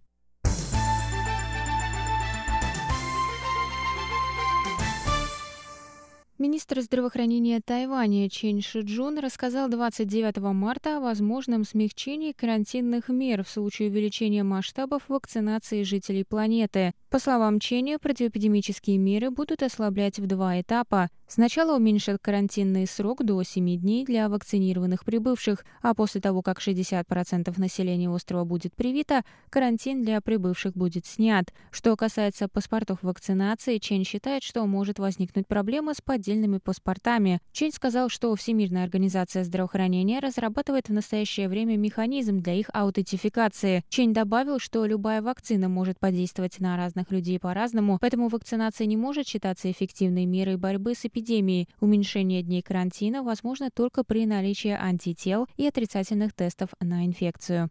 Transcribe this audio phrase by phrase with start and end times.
[6.38, 13.88] Министр здравоохранения Тайваня Чен Шиджун рассказал 29 марта о возможном смягчении карантинных мер в случае
[13.88, 16.92] увеличения масштабов вакцинации жителей планеты.
[17.16, 21.08] По словам Ченя, противоэпидемические меры будут ослаблять в два этапа.
[21.26, 27.58] Сначала уменьшат карантинный срок до 7 дней для вакцинированных прибывших, а после того, как 60%
[27.58, 31.52] населения острова будет привито, карантин для прибывших будет снят.
[31.72, 37.40] Что касается паспортов вакцинации, Чен считает, что может возникнуть проблема с поддельными паспортами.
[37.50, 43.82] Чен сказал, что Всемирная организация здравоохранения разрабатывает в настоящее время механизм для их аутентификации.
[43.88, 49.26] Чен добавил, что любая вакцина может подействовать на разных людей по-разному, поэтому вакцинация не может
[49.26, 51.68] считаться эффективной мерой борьбы с эпидемией.
[51.80, 57.70] Уменьшение дней карантина возможно только при наличии антител и отрицательных тестов на инфекцию.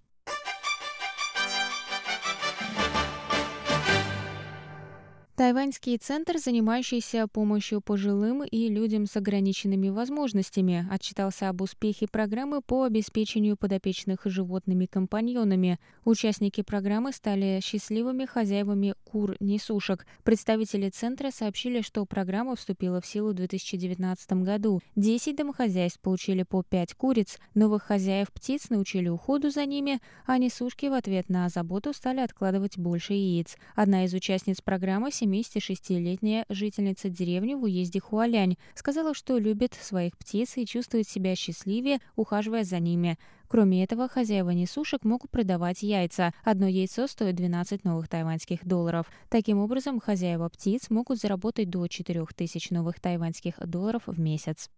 [5.35, 12.83] Тайваньский центр, занимающийся помощью пожилым и людям с ограниченными возможностями, отчитался об успехе программы по
[12.83, 15.77] обеспечению подопечных животными компаньонами.
[16.05, 20.05] Участники программы стали счастливыми хозяевами кур-несушек.
[20.23, 24.79] Представители центра сообщили, что программа вступила в силу в 2019 году.
[24.95, 30.85] Десять домохозяйств получили по пять куриц, новых хозяев птиц научили уходу за ними, а несушки
[30.85, 33.57] в ответ на заботу стали откладывать больше яиц.
[33.75, 40.57] Одна из участниц программы 76-летняя жительница деревни в уезде Хуалянь сказала, что любит своих птиц
[40.57, 43.17] и чувствует себя счастливее, ухаживая за ними.
[43.47, 46.33] Кроме этого, хозяева несушек могут продавать яйца.
[46.43, 49.07] Одно яйцо стоит 12 новых тайваньских долларов.
[49.29, 54.69] Таким образом, хозяева птиц могут заработать до 4000 новых тайваньских долларов в месяц.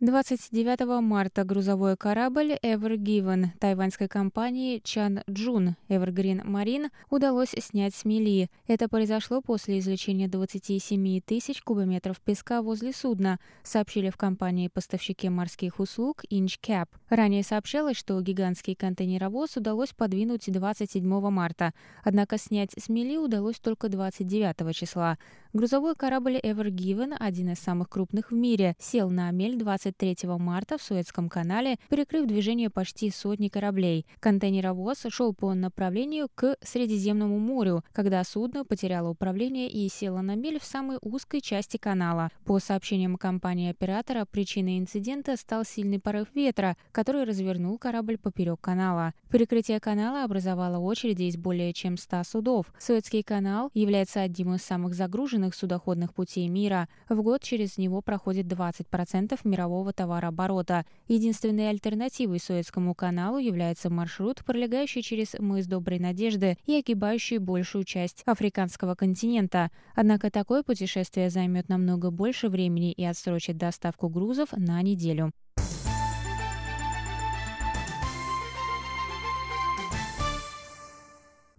[0.00, 8.06] 29 марта грузовой корабль Ever Given тайваньской компании Чан Джун Evergreen Marine удалось снять с
[8.06, 8.48] мели.
[8.66, 16.24] Это произошло после извлечения 27 тысяч кубометров песка возле судна, сообщили в компании-поставщике морских услуг
[16.30, 16.86] Inchcap.
[17.10, 23.90] Ранее сообщалось, что гигантский контейнеровоз удалось подвинуть 27 марта, однако снять с мели удалось только
[23.90, 25.18] 29 числа.
[25.52, 29.58] Грузовой корабль Ever Given, один из самых крупных в мире, сел на мель
[29.90, 34.06] 23 марта в Суэцком канале, перекрыв движение почти сотни кораблей.
[34.20, 40.60] Контейнеровоз шел по направлению к Средиземному морю, когда судно потеряло управление и село на мель
[40.60, 42.30] в самой узкой части канала.
[42.44, 49.12] По сообщениям компании-оператора, причиной инцидента стал сильный порыв ветра, который развернул корабль поперек канала.
[49.30, 52.66] Перекрытие канала образовало очереди из более чем 100 судов.
[52.78, 56.88] Суэцкий канал является одним из самых загруженных судоходных путей мира.
[57.08, 59.38] В год через него проходит 20%
[59.80, 60.84] мирового товарооборота.
[61.08, 68.22] Единственной альтернативой Суэцкому каналу является маршрут, пролегающий через мыс Доброй Надежды и огибающий большую часть
[68.26, 69.70] африканского континента.
[69.94, 75.32] Однако такое путешествие займет намного больше времени и отсрочит доставку грузов на неделю.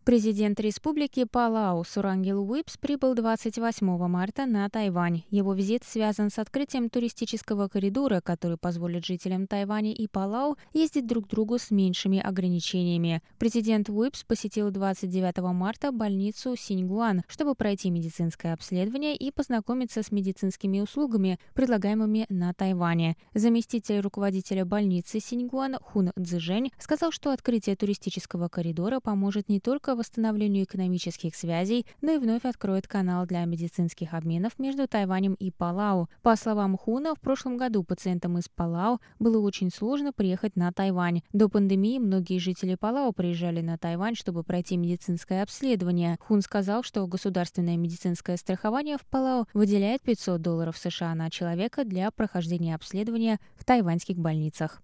[0.04, 5.22] Президент Республики Палау Сурангел Уипс прибыл 28 марта на Тайвань.
[5.30, 11.28] Его визит связан с открытием туристического коридора, который позволит жителям Тайваня и Палау ездить друг
[11.28, 13.22] к другу с меньшими ограничениями.
[13.38, 20.80] Президент Уипс посетил 29 марта больницу Синьгуан, чтобы пройти медицинское обследование и познакомиться с медицинскими
[20.80, 23.18] услугами, предлагаемыми на Тайване.
[23.36, 29.96] Заместитель руководителя больницы Синьгуан Хун Цзэжэнь сказал, что открытие туристического коридора поможет не только только
[30.00, 36.10] восстановлению экономических связей, но и вновь откроет канал для медицинских обменов между Тайванем и Палау.
[36.22, 41.22] По словам Хуна, в прошлом году пациентам из Палау было очень сложно приехать на Тайвань.
[41.34, 46.18] До пандемии многие жители Палау приезжали на Тайвань, чтобы пройти медицинское обследование.
[46.22, 52.12] Хун сказал, что государственное медицинское страхование в Палау выделяет 500 долларов США на человека для
[52.12, 54.82] прохождения обследования в тайваньских больницах.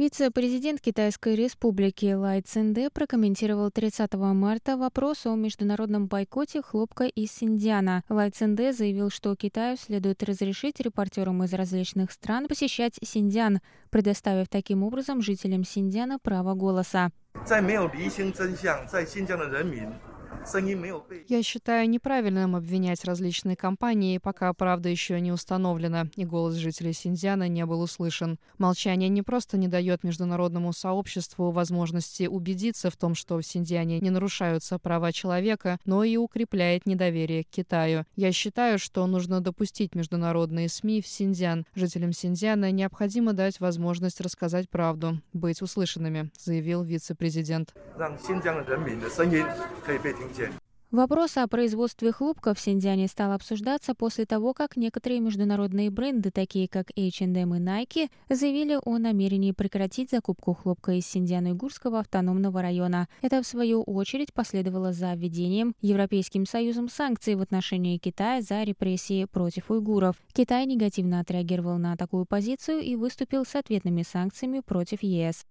[0.00, 8.02] Вице-президент Китайской республики Лай Цинде прокомментировал 30 марта вопрос о международном бойкоте хлопка из Синдиана.
[8.08, 13.60] Лай Цинде заявил, что Китаю следует разрешить репортерам из различных стран посещать Синдиан,
[13.90, 17.10] предоставив таким образом жителям Синдиана право голоса.
[21.28, 27.48] Я считаю неправильным обвинять различные компании, пока правда еще не установлена, и голос жителей Синьцзяна
[27.48, 28.38] не был услышан.
[28.58, 34.10] Молчание не просто не дает международному сообществу возможности убедиться в том, что в Синьцзяне не
[34.10, 38.04] нарушаются права человека, но и укрепляет недоверие к Китаю.
[38.16, 41.66] Я считаю, что нужно допустить международные СМИ в Синьцзян.
[41.74, 47.74] Жителям Синьцзяна необходимо дать возможность рассказать правду, быть услышанными, заявил вице-президент.
[50.90, 56.66] Вопрос о производстве хлопка в Синдиане стал обсуждаться после того, как некоторые международные бренды, такие
[56.66, 63.06] как H&M и Nike, заявили о намерении прекратить закупку хлопка из Синдиано-Игурского автономного района.
[63.22, 69.26] Это, в свою очередь, последовало за введением Европейским Союзом санкций в отношении Китая за репрессии
[69.26, 70.16] против уйгуров.
[70.32, 75.46] Китай негативно отреагировал на такую позицию и выступил с ответными санкциями против ЕС.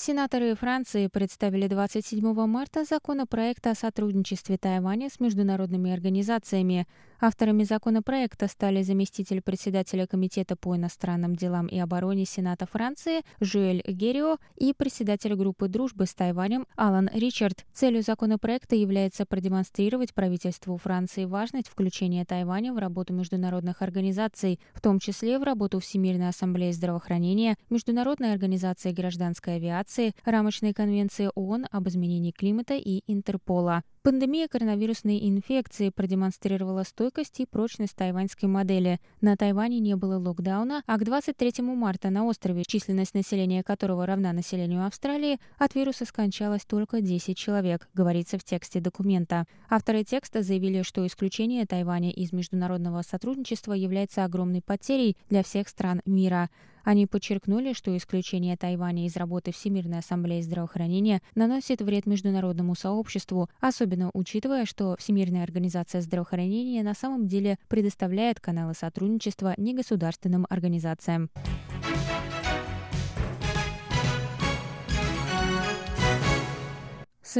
[0.00, 6.86] Сенаторы Франции представили 27 марта законопроект о сотрудничестве Тайваня с международными организациями.
[7.20, 14.36] Авторами законопроекта стали заместитель председателя Комитета по иностранным делам и обороне Сената Франции Жюэль Герио
[14.54, 17.66] и председатель группы дружбы с Тайванем Алан Ричард.
[17.72, 25.00] Целью законопроекта является продемонстрировать правительству Франции важность включения Тайваня в работу международных организаций, в том
[25.00, 32.30] числе в работу Всемирной ассамблеи здравоохранения, Международной организации гражданской авиации, Рамочной конвенции ООН об изменении
[32.30, 33.82] климата и Интерпола.
[34.08, 39.00] Пандемия коронавирусной инфекции продемонстрировала стойкость и прочность тайваньской модели.
[39.20, 44.32] На Тайване не было локдауна, а к 23 марта на острове, численность населения которого равна
[44.32, 49.44] населению Австралии, от вируса скончалось только 10 человек, говорится в тексте документа.
[49.68, 56.00] Авторы текста заявили, что исключение Тайваня из международного сотрудничества является огромной потерей для всех стран
[56.06, 56.48] мира.
[56.84, 64.10] Они подчеркнули, что исключение Тайваня из работы Всемирной ассамблеи здравоохранения наносит вред международному сообществу, особенно
[64.14, 71.30] учитывая, что Всемирная организация здравоохранения на самом деле предоставляет каналы сотрудничества негосударственным организациям.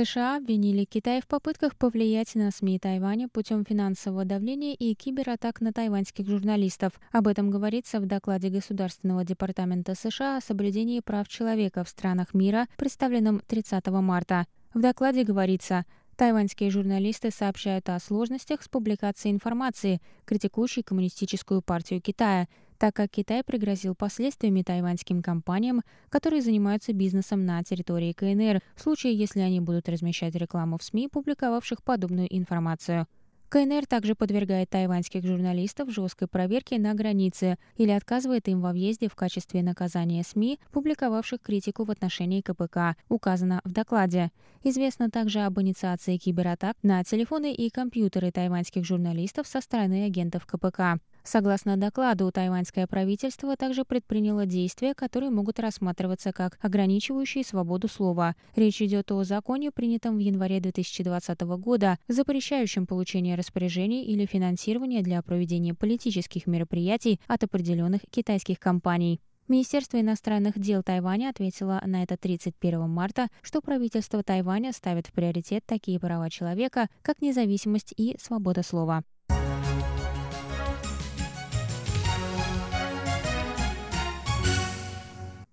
[0.05, 5.73] США обвинили Китай в попытках повлиять на СМИ Тайваня путем финансового давления и кибератак на
[5.73, 6.93] тайваньских журналистов.
[7.11, 12.69] Об этом говорится в докладе Государственного департамента США о соблюдении прав человека в странах мира,
[12.77, 14.47] представленном 30 марта.
[14.73, 22.47] В докладе говорится, Тайваньские журналисты сообщают о сложностях с публикацией информации, критикующей Коммунистическую партию Китая,
[22.79, 29.15] так как Китай пригрозил последствиями тайваньским компаниям, которые занимаются бизнесом на территории КНР, в случае,
[29.15, 33.07] если они будут размещать рекламу в СМИ, публиковавших подобную информацию.
[33.49, 39.15] КНР также подвергает тайваньских журналистов жесткой проверке на границе или отказывает им во въезде в
[39.15, 44.33] качестве наказания СМИ, публиковавших критику в отношении КПК, указано в докладе.
[44.63, 50.99] Известно также об инициации кибератак на телефоны и компьютеры тайваньских журналистов со стороны агентов КПК.
[51.25, 58.35] Согласно докладу, тайваньское правительство также предприняло действия, которые могут рассматриваться как ограничивающие свободу слова.
[58.57, 65.21] Речь идет о законе, принятом в январе 2020 года, запрещающем получение распоряжений или финансирование для
[65.23, 69.21] проведения политических мероприятий от определенных китайских компаний.
[69.49, 75.65] Министерство иностранных дел Тайваня ответило на это 31 марта, что правительство Тайваня ставит в приоритет
[75.65, 79.05] такие права человека, как независимость и свобода слова.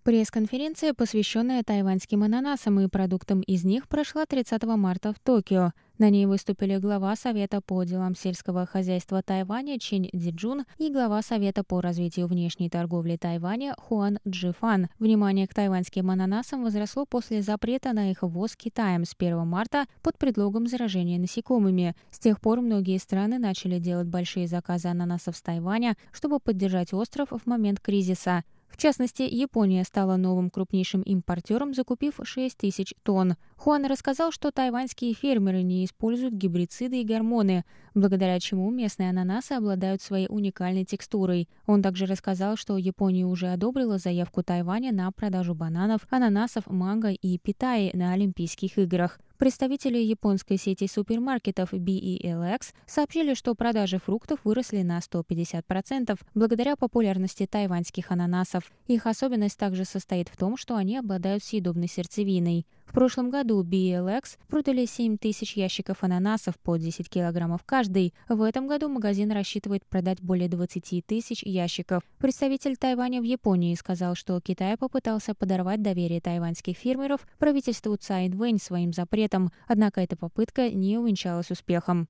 [0.06, 5.72] Пресс-конференция, посвященная тайваньским ананасам и продуктам из них, прошла 30 марта в Токио.
[5.98, 11.64] На ней выступили глава Совета по делам сельского хозяйства Тайваня Чинь Диджун и глава Совета
[11.64, 14.90] по развитию внешней торговли Тайваня Хуан Джифан.
[15.00, 20.20] Внимание к тайваньским ананасам возросло после запрета на их ввоз Китаем с 1 марта под
[20.20, 21.96] предлогом заражения насекомыми.
[22.12, 27.30] С тех пор многие страны начали делать большие заказы ананасов с Тайваня, чтобы поддержать остров
[27.32, 28.44] в момент кризиса.
[28.76, 33.36] В частности, Япония стала новым крупнейшим импортером, закупив 6 тысяч тонн.
[33.56, 37.64] Хуан рассказал, что тайваньские фермеры не используют гибрициды и гормоны,
[37.94, 41.48] благодаря чему местные ананасы обладают своей уникальной текстурой.
[41.66, 47.38] Он также рассказал, что Япония уже одобрила заявку Тайваня на продажу бананов, ананасов, манго и
[47.38, 49.20] питаи на Олимпийских играх.
[49.38, 58.12] Представители японской сети супермаркетов BELX сообщили, что продажи фруктов выросли на 150% благодаря популярности тайваньских
[58.12, 58.72] ананасов.
[58.88, 62.66] Их особенность также состоит в том, что они обладают съедобной сердцевиной.
[62.86, 68.14] В прошлом году BLX продали 7 тысяч ящиков ананасов по 10 килограммов каждый.
[68.30, 72.04] В этом году магазин рассчитывает продать более 20 тысяч ящиков.
[72.20, 78.60] Представитель Тайваня в Японии сказал, что Китай попытался подорвать доверие тайваньских фермеров правительству Цай Инвэнь
[78.60, 82.08] своим запретом, однако эта попытка не увенчалась успехом.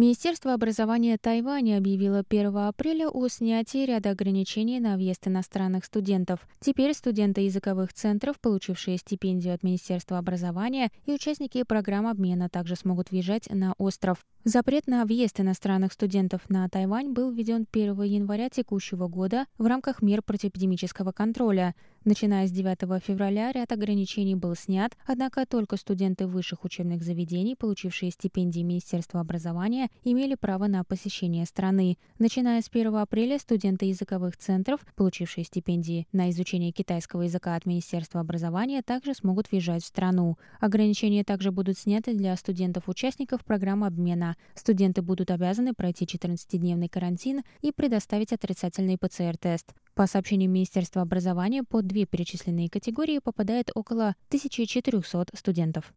[0.00, 6.48] Министерство образования Тайваня объявило 1 апреля о снятии ряда ограничений на въезд иностранных студентов.
[6.58, 13.10] Теперь студенты языковых центров, получившие стипендию от Министерства образования, и участники программ обмена также смогут
[13.10, 14.24] въезжать на остров.
[14.44, 20.00] Запрет на въезд иностранных студентов на Тайвань был введен 1 января текущего года в рамках
[20.00, 21.74] мер противоэпидемического контроля.
[22.06, 28.10] Начиная с 9 февраля ряд ограничений был снят, однако только студенты высших учебных заведений, получившие
[28.10, 31.98] стипендии Министерства образования, имели право на посещение страны.
[32.18, 38.20] Начиная с 1 апреля студенты языковых центров, получившие стипендии на изучение китайского языка от Министерства
[38.20, 40.38] образования, также смогут въезжать в страну.
[40.58, 44.38] Ограничения также будут сняты для студентов-участников программы обмена.
[44.54, 49.74] Студенты будут обязаны пройти 14-дневный карантин и предоставить отрицательный ПЦР-тест.
[49.94, 55.92] По сообщениям Министерства образования, под две перечисленные категории попадает около 1400 студентов.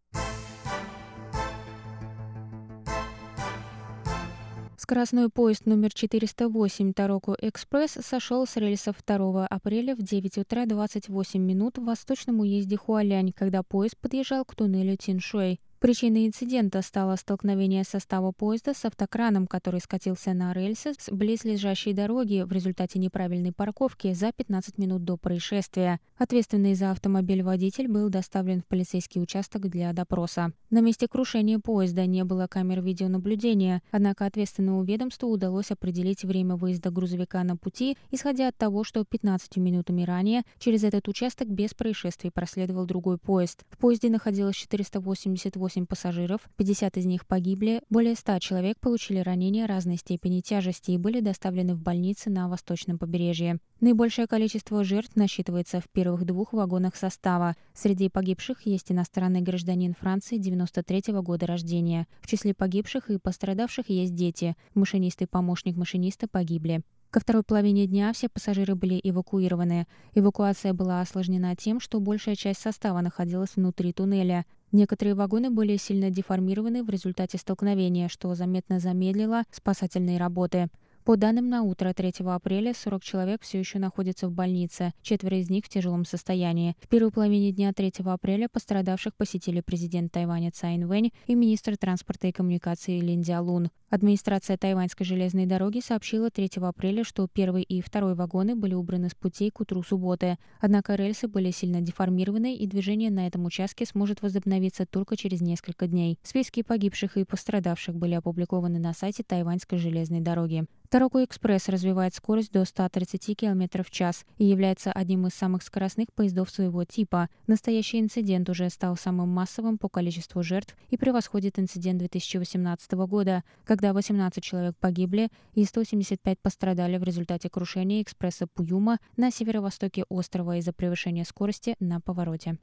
[4.84, 11.42] Скоростной поезд номер 408 Тароку Экспресс сошел с рельсов 2 апреля в 9 утра 28
[11.42, 15.62] минут в восточном уезде Хуалянь, когда поезд подъезжал к туннелю Тиншуэй.
[15.84, 22.46] Причиной инцидента стало столкновение состава поезда с автокраном, который скатился на рельсы с близлежащей дороги
[22.48, 26.00] в результате неправильной парковки за 15 минут до происшествия.
[26.18, 30.54] Ответственный за автомобиль водитель был доставлен в полицейский участок для допроса.
[30.70, 36.92] На месте крушения поезда не было камер видеонаблюдения, однако ответственному ведомству удалось определить время выезда
[36.92, 42.32] грузовика на пути, исходя от того, что 15 минутами ранее через этот участок без происшествий
[42.32, 43.66] проследовал другой поезд.
[43.70, 45.34] В поезде находилось 488
[45.74, 51.00] 8 пассажиров, 50 из них погибли, более 100 человек получили ранения разной степени тяжести и
[51.00, 53.58] были доставлены в больницы на восточном побережье.
[53.80, 57.56] Наибольшее количество жертв насчитывается в первых двух вагонах состава.
[57.74, 62.06] Среди погибших есть иностранный гражданин Франции 93 -го года рождения.
[62.22, 64.56] В числе погибших и пострадавших есть дети.
[64.76, 66.84] Машинист и помощник машиниста погибли.
[67.14, 69.86] Ко второй половине дня все пассажиры были эвакуированы.
[70.16, 74.46] Эвакуация была осложнена тем, что большая часть состава находилась внутри туннеля.
[74.74, 80.68] Некоторые вагоны были сильно деформированы в результате столкновения, что заметно замедлило спасательные работы.
[81.06, 85.50] По данным на утро 3 апреля, 40 человек все еще находятся в больнице, четверо из
[85.50, 86.76] них в тяжелом состоянии.
[86.82, 92.28] В первой половине дня 3 апреля пострадавших посетили президент Тайваня Цайн Вэнь и министр транспорта
[92.28, 93.70] и коммуникации Лин Лун.
[93.94, 99.14] Администрация Тайваньской железной дороги сообщила 3 апреля, что первый и второй вагоны были убраны с
[99.14, 100.40] путей к утру субботы.
[100.60, 105.86] Однако рельсы были сильно деформированы, и движение на этом участке сможет возобновиться только через несколько
[105.86, 106.18] дней.
[106.24, 110.66] Списки погибших и пострадавших были опубликованы на сайте Тайваньской железной дороги.
[110.94, 116.14] Тароку Экспресс развивает скорость до 130 км в час и является одним из самых скоростных
[116.14, 117.30] поездов своего типа.
[117.48, 123.83] Настоящий инцидент уже стал самым массовым по количеству жертв и превосходит инцидент 2018 года, когда
[123.92, 130.72] 18 человек погибли и 175 пострадали в результате крушения экспресса Пуюма на северо-востоке острова из-за
[130.72, 132.58] превышения скорости на повороте.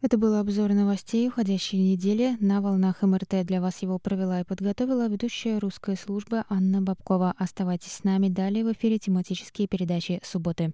[0.00, 2.36] Это был обзор новостей уходящей недели.
[2.38, 7.34] На волнах МРТ для вас его провела и подготовила ведущая русская служба Анна Бабкова.
[7.36, 8.28] Оставайтесь с нами.
[8.28, 10.72] Далее в эфире тематические передачи «Субботы».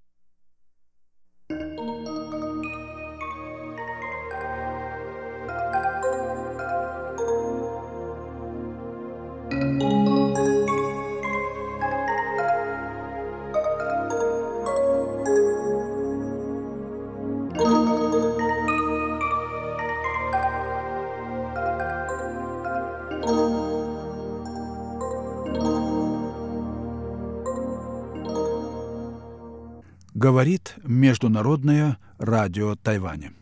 [30.34, 33.32] Говорит Международное радио Тайваня.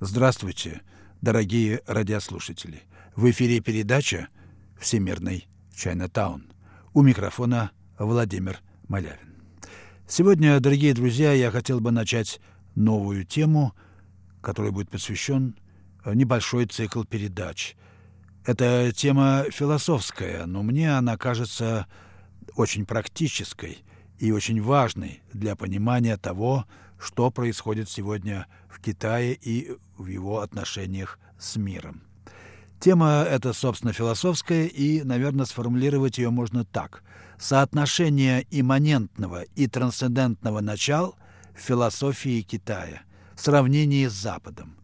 [0.00, 0.80] Здравствуйте,
[1.20, 2.84] дорогие радиослушатели.
[3.14, 4.28] В эфире передача
[4.80, 5.46] «Всемирный
[5.76, 6.50] Чайна-таун».
[6.94, 9.42] У микрофона Владимир Малявин.
[10.08, 12.40] Сегодня, дорогие друзья, я хотел бы начать
[12.74, 13.74] новую тему,
[14.40, 15.54] которой будет посвящен
[16.06, 17.76] небольшой цикл передач.
[18.46, 21.86] Это тема философская, но мне она кажется
[22.54, 23.84] очень практической–
[24.18, 26.66] и очень важный для понимания того,
[26.98, 32.02] что происходит сегодня в Китае и в его отношениях с миром.
[32.80, 37.02] Тема эта, собственно, философская, и, наверное, сформулировать ее можно так.
[37.38, 41.16] Соотношение имманентного и трансцендентного начал
[41.54, 43.02] в философии Китая
[43.34, 44.76] в сравнении с Западом.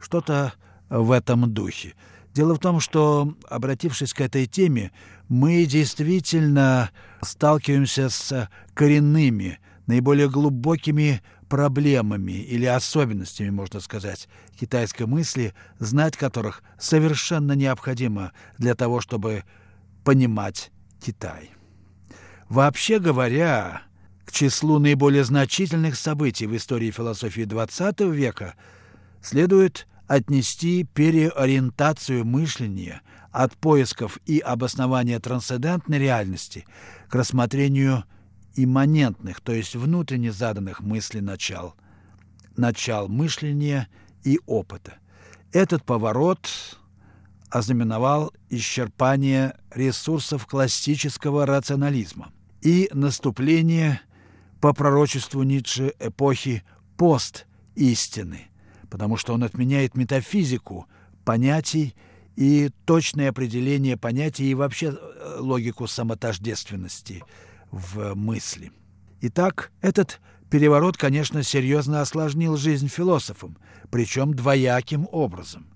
[0.00, 0.54] Что-то
[0.88, 1.94] в этом духе.
[2.34, 4.90] Дело в том, что, обратившись к этой теме,
[5.32, 6.90] мы действительно
[7.22, 14.28] сталкиваемся с коренными, наиболее глубокими проблемами или особенностями, можно сказать,
[14.60, 19.44] китайской мысли, знать которых совершенно необходимо для того, чтобы
[20.04, 20.70] понимать
[21.02, 21.50] Китай.
[22.50, 23.84] Вообще говоря,
[24.26, 28.54] к числу наиболее значительных событий в истории философии XX века
[29.22, 33.00] следует отнести переориентацию мышления
[33.32, 36.66] от поисков и обоснования трансцендентной реальности
[37.08, 38.04] к рассмотрению
[38.54, 41.74] имманентных, то есть внутренне заданных мыслей начал,
[42.56, 43.88] начал мышления
[44.22, 44.94] и опыта.
[45.52, 46.48] Этот поворот
[47.50, 54.00] ознаменовал исчерпание ресурсов классического рационализма и наступление
[54.60, 56.62] по пророчеству Ницше эпохи
[56.96, 58.48] пост-истины,
[58.90, 60.86] потому что он отменяет метафизику
[61.24, 61.94] понятий
[62.36, 67.22] и точное определение понятий и вообще э, логику самотождественности
[67.70, 68.72] в мысли.
[69.20, 73.56] Итак, этот переворот, конечно, серьезно осложнил жизнь философам,
[73.90, 75.66] причем двояким образом.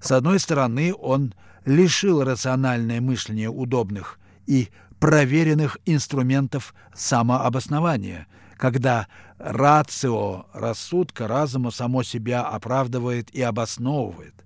[0.00, 8.26] С одной стороны, он лишил рациональное мышление удобных и проверенных инструментов самообоснования–
[8.62, 14.41] когда рацио рассудка разума само себя оправдывает и обосновывает.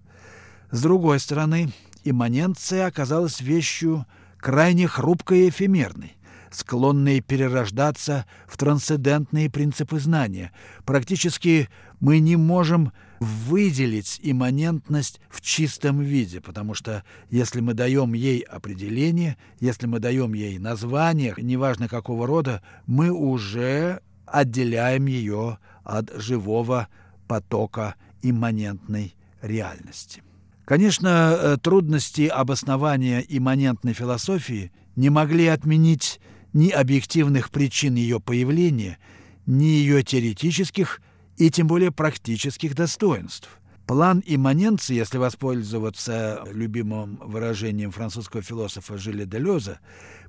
[0.76, 1.70] С другой стороны,
[2.04, 4.04] имманенция оказалась вещью
[4.36, 6.18] крайне хрупкой и эфемерной,
[6.50, 10.52] склонной перерождаться в трансцендентные принципы знания.
[10.84, 18.40] Практически мы не можем выделить имманентность в чистом виде, потому что если мы даем ей
[18.40, 26.88] определение, если мы даем ей название, неважно какого рода, мы уже отделяем ее от живого
[27.26, 30.22] потока имманентной реальности.
[30.66, 36.20] Конечно, э, трудности обоснования имманентной философии не могли отменить
[36.52, 38.98] ни объективных причин ее появления,
[39.46, 41.00] ни ее теоретических
[41.36, 43.48] и тем более практических достоинств.
[43.86, 49.78] План имманенции, если воспользоваться любимым выражением французского философа Жиля Делеза,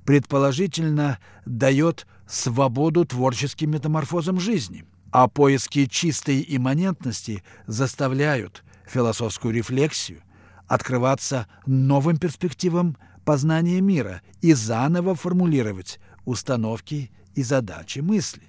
[0.04, 10.22] предположительно дает свободу творческим метаморфозам жизни, а поиски чистой имманентности заставляют философскую рефлексию
[10.68, 18.42] открываться новым перспективам познания мира и заново формулировать установки и задачи мысли.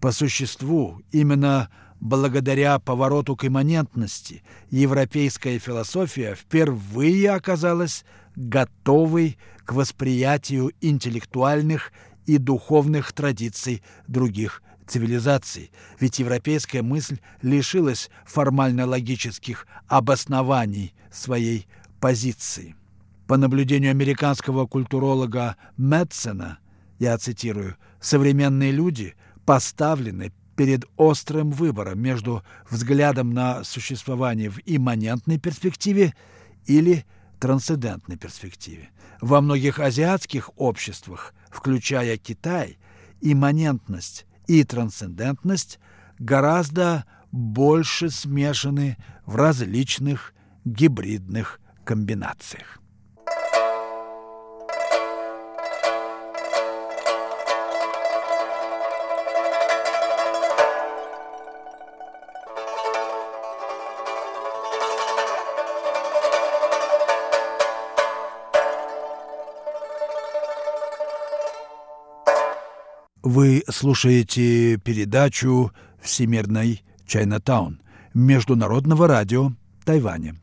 [0.00, 1.68] По существу, именно
[2.00, 8.04] благодаря повороту к имманентности европейская философия впервые оказалась
[8.36, 11.92] готовой к восприятию интеллектуальных
[12.26, 21.66] и духовных традиций других цивилизаций, ведь европейская мысль лишилась формально-логических обоснований своей
[22.00, 22.74] позиции.
[23.26, 26.58] По наблюдению американского культуролога Метцена,
[26.98, 29.14] я цитирую, «современные люди
[29.46, 36.14] поставлены перед острым выбором между взглядом на существование в имманентной перспективе
[36.66, 37.06] или
[37.38, 38.90] трансцендентной перспективе.
[39.20, 42.78] Во многих азиатских обществах, включая Китай,
[43.20, 45.78] имманентность и трансцендентность
[46.18, 50.34] гораздо больше смешаны в различных
[50.64, 52.80] гибридных комбинациях.
[73.32, 75.70] Вы слушаете передачу
[76.02, 77.80] «Всемирный Чайнатаун»
[78.12, 79.52] Международного радио
[79.84, 80.34] Тайваня.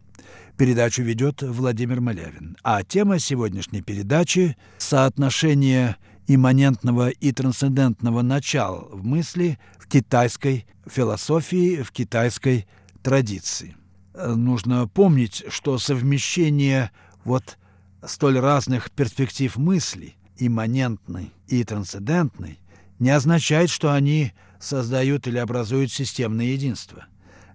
[0.55, 2.55] Передачу ведет Владимир Малявин.
[2.63, 5.97] А тема сегодняшней передачи– соотношение
[6.27, 12.67] имманентного и трансцендентного начала в мысли в китайской философии, в китайской
[13.03, 13.75] традиции.
[14.15, 16.91] Нужно помнить, что совмещение
[17.25, 17.57] вот
[18.05, 22.59] столь разных перспектив мысли, имманентной и трансцендентной,
[22.99, 27.05] не означает, что они создают или образуют системное единство.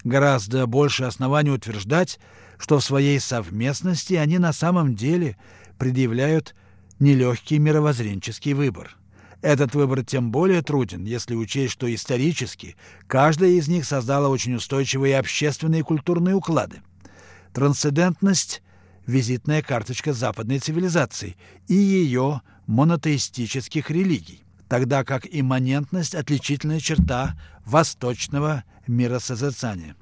[0.04, 2.18] Гораздо больше оснований утверждать,
[2.58, 5.36] что в своей совместности они на самом деле
[5.78, 6.54] предъявляют
[6.98, 8.96] нелегкий мировоззренческий выбор.
[9.40, 12.76] Этот выбор тем более труден, если учесть, что исторически
[13.08, 16.82] каждая из них создала очень устойчивые общественные и культурные уклады.
[17.52, 18.62] Трансцендентность–
[19.06, 29.96] визитная карточка западной цивилизации и ее монотеистических религий, тогда как имманентность– отличительная черта восточного миросозерцания.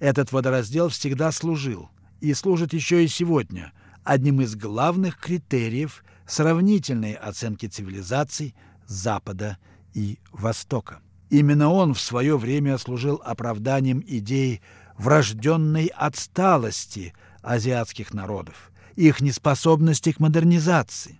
[0.00, 3.70] Этот водораздел всегда служил и служит еще и сегодня
[4.02, 9.58] одним из главных критериев сравнительной оценки цивилизаций Запада
[9.94, 10.98] и Востока.
[11.28, 14.60] Именно он в свое время служил оправданием идей
[14.98, 21.19] врожденной отсталости азиатских народов, их неспособности к модернизации.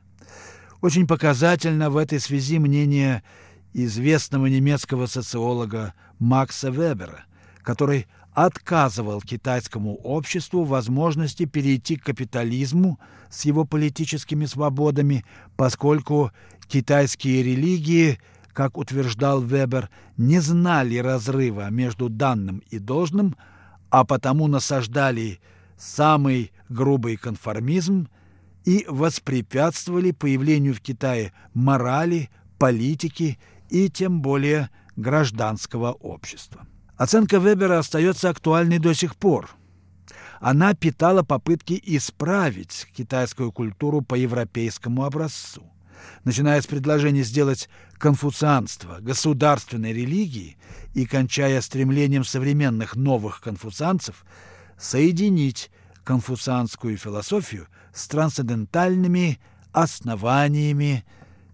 [0.81, 3.23] Очень показательно в этой связи мнение
[3.75, 7.25] известного немецкого социолога Макса Вебера,
[7.63, 16.33] который отказывал китайскому обществу возможности перейти к капитализму с его политическими свободами, поскольку
[16.67, 18.19] китайские религии,
[18.55, 23.37] как утверждал Вебер, не знали разрыва между данным и должным,
[23.91, 25.41] а потому насаждали
[25.77, 28.09] самый грубый конформизм
[28.65, 36.67] и воспрепятствовали появлению в Китае морали, политики и тем более гражданского общества.
[36.97, 39.51] Оценка Вебера остается актуальной до сих пор.
[40.41, 45.63] Она питала попытки исправить китайскую культуру по европейскому образцу.
[46.25, 47.69] Начиная с предложения сделать
[47.99, 50.57] конфуцианство государственной религией
[50.95, 54.25] и кончая стремлением современных новых конфуцианцев
[54.79, 55.71] соединить
[56.11, 59.39] конфуцианскую философию с трансцендентальными
[59.71, 61.05] основаниями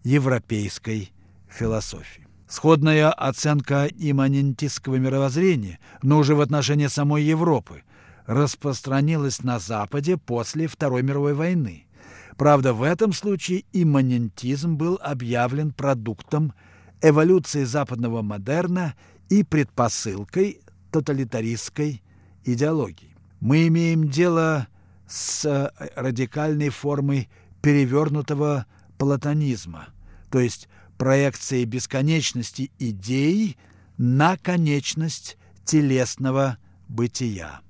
[0.02, 1.12] европейской
[1.46, 2.26] философии.
[2.48, 7.82] Сходная оценка имманентистского мировоззрения, но уже в отношении самой Европы,
[8.24, 11.86] распространилась на Западе после Второй мировой войны.
[12.38, 16.54] Правда, в этом случае имманентизм был объявлен продуктом
[17.02, 18.94] эволюции западного модерна
[19.28, 22.02] и предпосылкой тоталитаристской
[22.46, 23.15] идеологии.
[23.46, 24.66] Мы имеем дело
[25.06, 27.28] с радикальной формой
[27.62, 28.66] перевернутого
[28.98, 29.90] платонизма,
[30.32, 33.56] то есть проекции бесконечности идей
[33.98, 37.60] на конечность телесного бытия.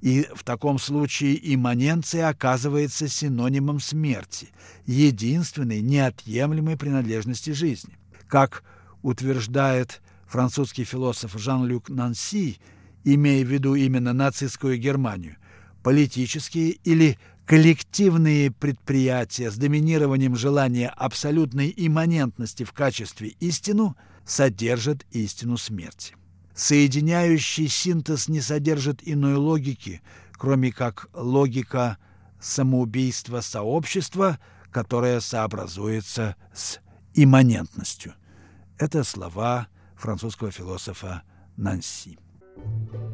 [0.00, 4.48] И в таком случае имманенция оказывается синонимом смерти,
[4.84, 7.96] единственной неотъемлемой принадлежности жизни.
[8.26, 8.64] Как
[9.02, 12.58] утверждает французский философ Жан-Люк Нанси,
[13.04, 15.36] имея в виду именно нацистскую Германию,
[15.82, 26.14] политические или коллективные предприятия с доминированием желания абсолютной имманентности в качестве истину содержат истину смерти.
[26.54, 30.00] Соединяющий синтез не содержит иной логики,
[30.32, 31.98] кроме как логика
[32.40, 34.38] самоубийства сообщества,
[34.70, 36.78] которое сообразуется с
[37.14, 38.14] имманентностью.
[38.78, 41.22] Это слова французского философа
[41.56, 42.18] Нанси.
[42.56, 43.13] Thank you.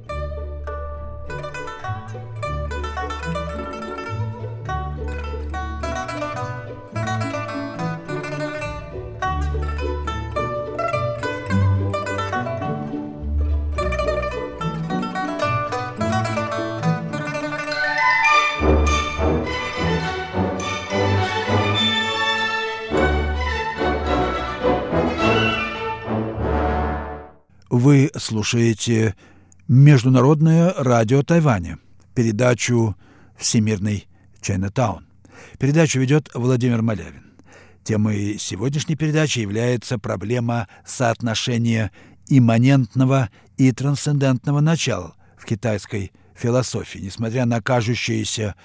[27.71, 29.15] Вы слушаете
[29.69, 31.79] Международное радио Тайваня,
[32.17, 32.97] передачу
[33.39, 34.09] «Всемирный
[34.41, 35.07] Чайнатаун».
[35.57, 37.33] Передачу ведет Владимир Малявин.
[37.85, 41.93] Темой сегодняшней передачи является проблема соотношения
[42.27, 46.99] имманентного и трансцендентного начала в китайской философии.
[46.99, 48.57] Несмотря на кажущуюся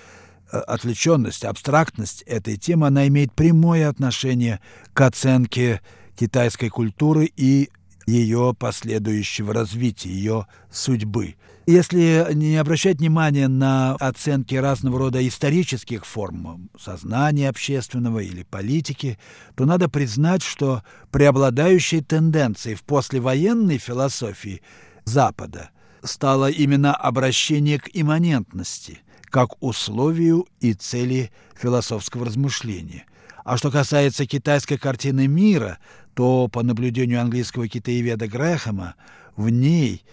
[0.52, 4.62] э, отвлеченность, абстрактность этой темы, она имеет прямое отношение
[4.96, 5.82] к оценке
[6.16, 7.70] китайской культуры и
[8.06, 11.36] ее последующего развития, ее судьбы.
[11.68, 19.18] Если не обращать внимания на оценки разного рода исторических форм сознания общественного или политики,
[19.56, 24.62] то надо признать, что преобладающей тенденцией в послевоенной философии
[25.06, 25.72] Запада
[26.04, 33.06] стало именно обращение к имманентности, как условию и цели философского размышления.
[33.44, 35.80] А что касается китайской картины мира,
[36.16, 38.96] то, по наблюдению английского китаеведа Грэхэма,
[39.36, 40.04] в ней,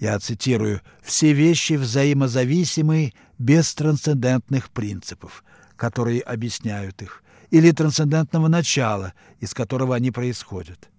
[0.00, 5.44] я цитирую, «все вещи взаимозависимы без трансцендентных принципов,
[5.76, 10.90] которые объясняют их, или трансцендентного начала, из которого они происходят.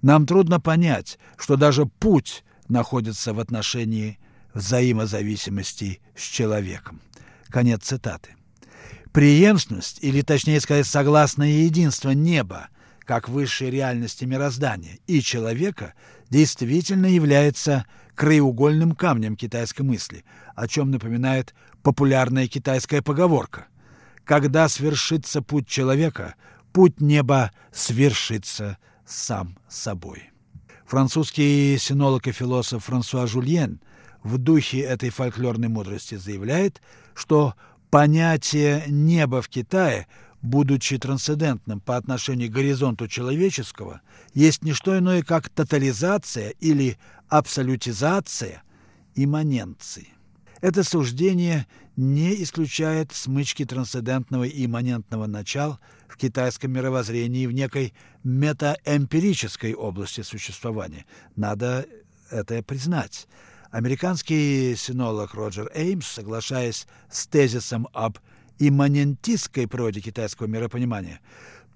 [0.00, 4.18] Нам трудно понять, что даже путь находится в отношении
[4.54, 7.00] взаимозависимости с человеком.
[7.48, 8.36] Конец цитаты.
[9.12, 12.68] Преемственность, или точнее сказать, согласное единство неба,
[13.08, 15.94] как высшей реальности мироздания, и человека
[16.28, 23.68] действительно является краеугольным камнем китайской мысли, о чем напоминает популярная китайская поговорка.
[24.24, 26.34] Когда свершится путь человека,
[26.74, 30.30] путь неба свершится сам собой.
[30.84, 33.80] Французский синолог и философ Франсуа Жульен
[34.22, 36.82] в духе этой фольклорной мудрости заявляет,
[37.14, 37.54] что
[37.88, 40.08] понятие «небо» в Китае,
[40.42, 44.00] будучи трансцендентным по отношению к горизонту человеческого,
[44.34, 46.98] есть не что иное, как тотализация или
[47.28, 48.62] абсолютизация
[49.14, 50.08] имманенции.
[50.60, 57.92] Это суждение не исключает смычки трансцендентного и имманентного начал в китайском мировоззрении в некой
[58.24, 61.06] метаэмпирической области существования.
[61.36, 61.86] Надо
[62.30, 63.26] это признать.
[63.70, 68.18] Американский синолог Роджер Эймс, соглашаясь с тезисом об
[68.58, 71.20] имманентистской природе китайского миропонимания,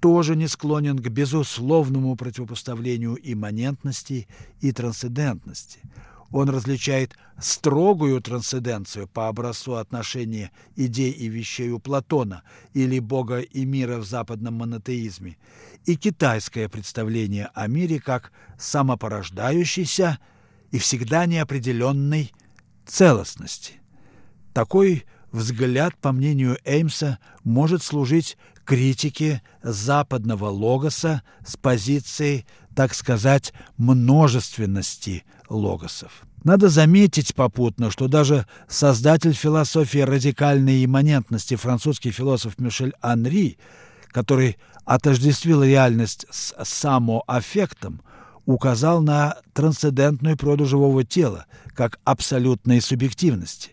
[0.01, 4.27] тоже не склонен к безусловному противопоставлению имманентности
[4.61, 5.79] и трансцендентности.
[6.33, 12.43] Он различает строгую трансценденцию по образцу отношения идей и вещей у Платона
[12.73, 15.37] или Бога и мира в западном монотеизме
[15.85, 20.19] и китайское представление о мире как самопорождающейся
[20.71, 22.33] и всегда неопределенной
[22.87, 23.75] целостности.
[24.55, 35.25] Такой взгляд, по мнению Эймса, может служить критике западного логоса с позиции, так сказать, множественности
[35.49, 36.23] логосов.
[36.45, 43.59] Надо заметить попутно, что даже создатель философии радикальной имманентности французский философ Мишель Анри,
[44.09, 48.03] который отождествил реальность с самоаффектом,
[48.45, 53.71] указал на трансцендентную природу живого тела как абсолютной субъективности.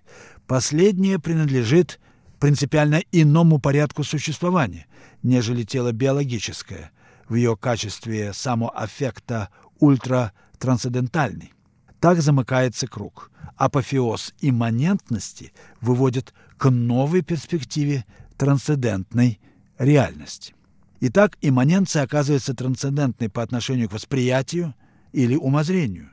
[0.49, 1.99] Последнее принадлежит
[2.39, 4.87] принципиально иному порядку существования,
[5.21, 6.89] нежели тело биологическое,
[7.27, 11.53] в ее качестве самоаффекта ультратрансцендентальный.
[11.99, 13.29] Так замыкается круг.
[13.57, 19.39] Апофеоз имманентности выводит к новой перспективе трансцендентной
[19.77, 20.55] реальности.
[20.99, 24.73] Итак, имманенция оказывается трансцендентной по отношению к восприятию
[25.11, 26.09] или умозрению.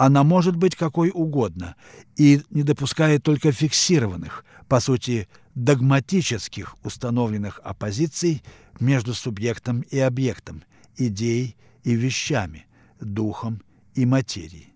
[0.00, 1.76] Она может быть какой угодно
[2.16, 8.42] и не допускает только фиксированных, по сути, догматических установленных оппозиций
[8.80, 10.62] между субъектом и объектом,
[10.96, 12.66] идеей и вещами,
[12.98, 13.62] духом
[13.94, 14.72] и материей.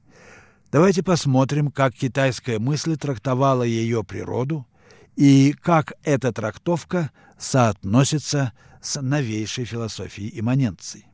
[0.70, 4.66] Давайте посмотрим, как китайская мысль трактовала ее природу
[5.16, 11.06] и как эта трактовка соотносится с новейшей философией имманенции.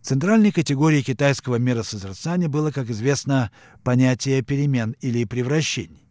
[0.00, 3.50] Центральной категорией китайского миросозерцания было, как известно,
[3.82, 6.08] понятие перемен или превращений.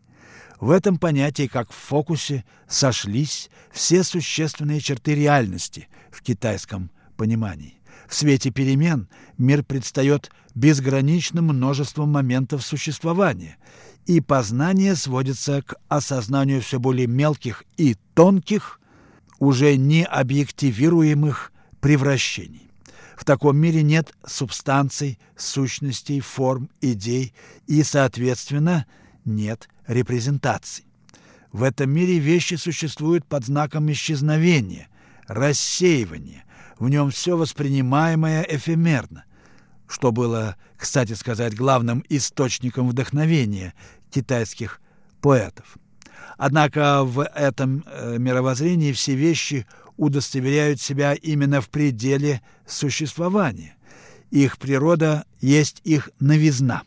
[0.59, 7.81] В этом понятии, как в фокусе, сошлись все существенные черты реальности в китайском понимании.
[8.07, 13.57] В свете перемен мир предстает безграничным множеством моментов существования,
[14.05, 18.79] и познание сводится к осознанию все более мелких и тонких
[19.39, 22.70] уже не объективируемых превращений.
[23.21, 27.35] В таком мире нет субстанций, сущностей, форм, идей
[27.67, 28.87] и, соответственно,
[29.25, 30.85] нет репрезентаций.
[31.51, 34.87] В этом мире вещи существуют под знаком исчезновения,
[35.27, 36.45] рассеивания.
[36.79, 39.25] В нем все воспринимаемое эфемерно,
[39.87, 43.75] что было, кстати сказать, главным источником вдохновения
[44.09, 44.81] китайских
[45.21, 45.77] поэтов.
[46.39, 49.67] Однако в этом э, мировоззрении все вещи
[50.01, 53.75] удостоверяют себя именно в пределе существования.
[54.31, 56.81] Их природа есть их новизна,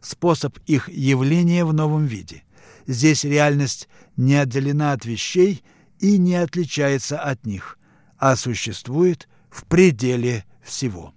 [0.00, 2.44] способ их явления в новом виде.
[2.86, 5.62] Здесь реальность не отделена от вещей
[5.98, 7.78] и не отличается от них,
[8.16, 11.12] а существует в пределе всего.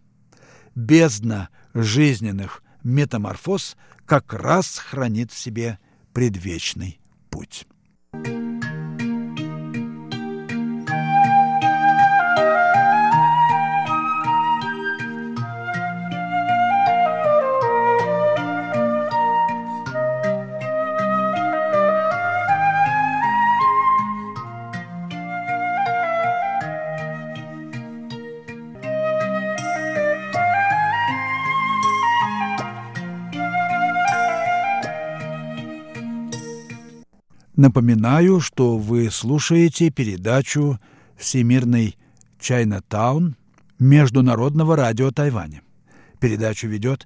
[0.76, 5.80] Бездна жизненных метаморфоз как раз хранит в себе
[6.12, 7.00] предвечный
[7.30, 7.66] путь.
[37.60, 40.80] Напоминаю, что вы слушаете передачу
[41.18, 41.98] «Всемирный
[42.40, 43.36] Чайна-таун»
[43.80, 45.62] Международного радио Тайваня.
[46.22, 47.06] Передачу ведет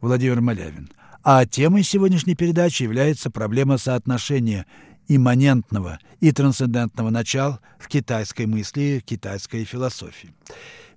[0.00, 0.88] Владимир Малявин.
[1.22, 4.64] А темой сегодняшней передачи является проблема соотношения
[5.08, 10.32] имманентного и трансцендентного начал в китайской мысли, китайской философии.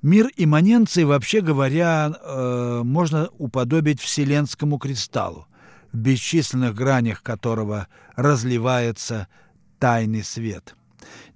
[0.01, 5.47] Мир имманенции, вообще говоря, э, можно уподобить вселенскому кристаллу,
[5.95, 9.27] в бесчисленных гранях которого разливается
[9.79, 10.75] тайный свет.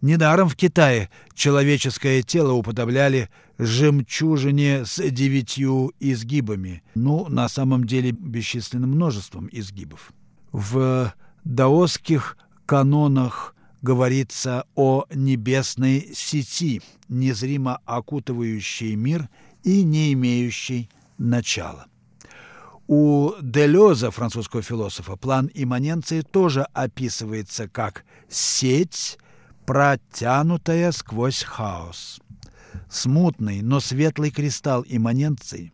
[0.01, 8.91] Недаром в Китае человеческое тело уподобляли жемчужине с девятью изгибами, ну, на самом деле бесчисленным
[8.91, 10.11] множеством изгибов.
[10.51, 11.13] В
[11.45, 19.29] даосских канонах говорится о небесной сети, незримо окутывающей мир
[19.63, 21.88] и не имеющей начала.
[22.91, 29.19] У Делеза, французского философа, план имманенции тоже описывается как «сеть,
[29.67, 32.19] протянутая сквозь хаос».
[32.89, 35.71] Смутный, но светлый кристалл имманенции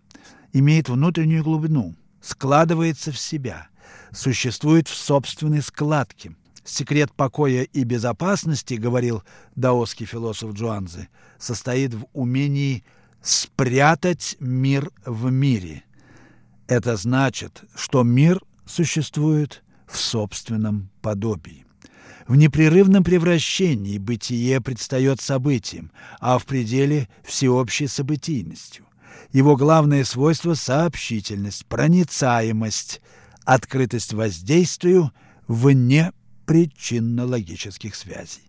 [0.51, 3.69] имеет внутреннюю глубину, складывается в себя,
[4.11, 9.23] существует в собственной складке– Секрет покоя и безопасности, говорил
[9.55, 12.83] даосский философ Джуанзе, состоит в умении
[13.21, 15.84] спрятать мир в мире.
[16.67, 21.65] Это значит, что мир существует в собственном подобии.
[22.27, 28.85] В непрерывном превращении бытие предстает событием, а в пределе– всеобщей событийностью.
[29.31, 33.01] Его главное свойство– сообщительность, проницаемость,
[33.43, 35.11] открытость воздействию
[35.47, 36.13] вне
[36.47, 38.44] причинно-логических связей.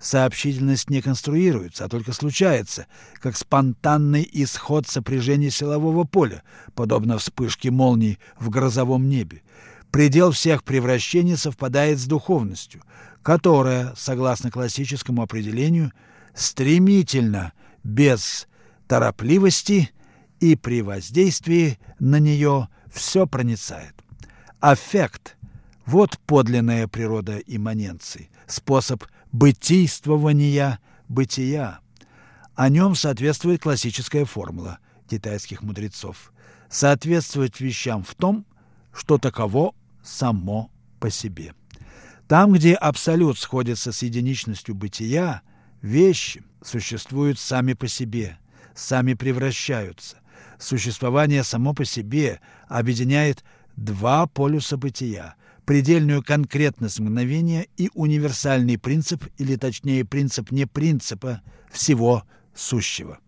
[0.00, 6.42] Сообщительность не конструируется, а только случается, как спонтанный исход сопряжения силового поля,
[6.74, 9.42] подобно вспышке молний в грозовом небе.
[9.90, 12.82] Предел всех превращений совпадает с духовностью,
[13.22, 15.92] которая, согласно классическому определению,
[16.34, 18.46] стремительно, без
[18.88, 19.90] торопливости
[20.40, 23.94] и при воздействии на нее все проницает.
[24.60, 25.36] Аффект
[25.86, 29.04] вот подлинная природа имманенции, способ
[29.36, 31.80] бытийствования бытия.
[32.54, 36.32] О нем соответствует классическая формула китайских мудрецов.
[36.70, 38.46] Соответствовать вещам в том,
[38.94, 40.70] что таково само
[41.00, 41.52] по себе.
[42.28, 45.42] Там, где абсолют сходится с единичностью бытия,
[45.82, 48.38] вещи существуют сами по себе,
[48.74, 50.16] сами превращаются.
[50.58, 53.44] Существование само по себе объединяет
[53.76, 55.34] два полюса бытия–
[55.66, 62.22] предельную конкретность мгновения и универсальный принцип, или точнее принцип не принципа, всего
[62.54, 63.18] сущего.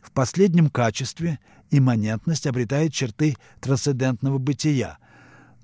[0.00, 4.98] В последнем качестве имманентность обретает черты трансцендентного бытия,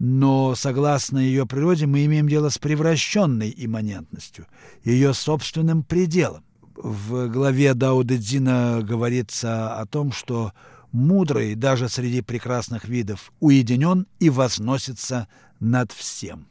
[0.00, 4.46] но, согласно ее природе, мы имеем дело с превращенной имманентностью,
[4.82, 6.42] ее собственным пределом.
[6.74, 10.52] В главе Цзина говорится о том, что
[10.90, 15.28] мудрый даже среди прекрасных видов уединен и возносится
[15.60, 16.46] над всем.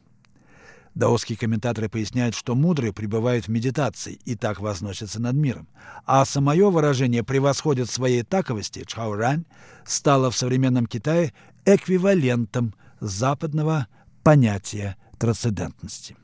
[0.94, 5.68] Даосские комментаторы поясняют, что мудрые пребывают в медитации и так возносятся над миром,
[6.04, 9.44] а самое выражение «превосходит своей таковости» Чхаурань
[9.84, 11.32] стало в современном Китае
[11.64, 13.86] эквивалентом западного
[14.24, 16.16] понятия трансцендентности.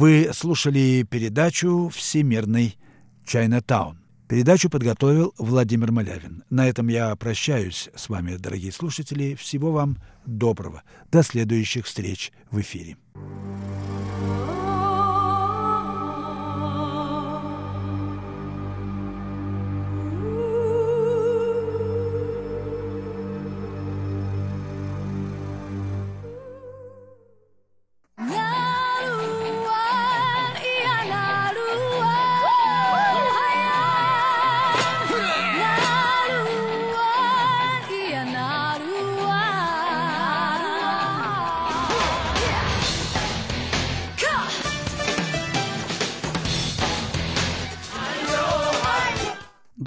[0.00, 2.78] Вы слушали передачу «Всемирный
[3.26, 3.98] Чайна-таун».
[4.30, 6.42] Передачу подготовил Владимир Малявин.
[6.48, 9.34] На этом я прощаюсь с вами, дорогие слушатели.
[9.34, 10.84] Всего вам доброго.
[11.12, 12.96] До следующих встреч в эфире.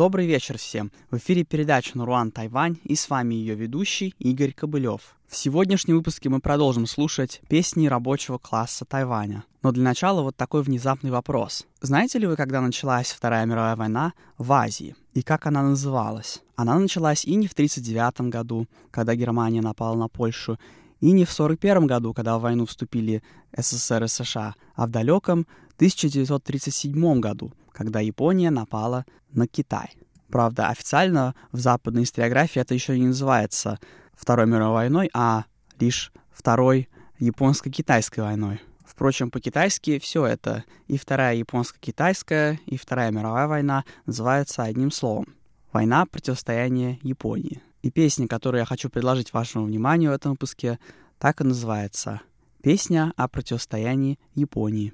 [0.04, 0.92] Добрый вечер всем.
[1.12, 5.16] В эфире передача «Наруан Тайвань» и с вами ее ведущий Игорь Кобылев.
[5.30, 9.46] В сегодняшнем выпуске мы продолжим слушать песни рабочего класса Тайваня.
[9.62, 11.66] Но для начала вот такой внезапный вопрос.
[11.80, 14.94] Знаете ли вы, когда началась Вторая мировая война в Азии?
[15.14, 16.42] И как она называлась?
[16.58, 20.60] Она началась и не в 1939 году, когда Германия напала на Польшу,
[21.00, 23.24] и не в 1941 году, когда в войну вступили
[23.58, 29.92] СССР и США, а в далеком 1937 году, когда Япония напала на Китай.
[30.30, 33.80] Правда, официально в западной историографии это еще не называется
[34.14, 35.46] Второй мировой войной, а
[35.80, 38.60] лишь Второй японско-китайской войной.
[38.84, 45.36] Впрочем, по-китайски все это, и Вторая японско-китайская, и Вторая мировая война называются одним словом.
[45.72, 47.62] Война противостояния Японии.
[47.82, 50.80] И песня, которую я хочу предложить вашему вниманию в этом выпуске,
[51.18, 52.22] так и называется.
[52.62, 54.94] Песня о противостоянии Японии.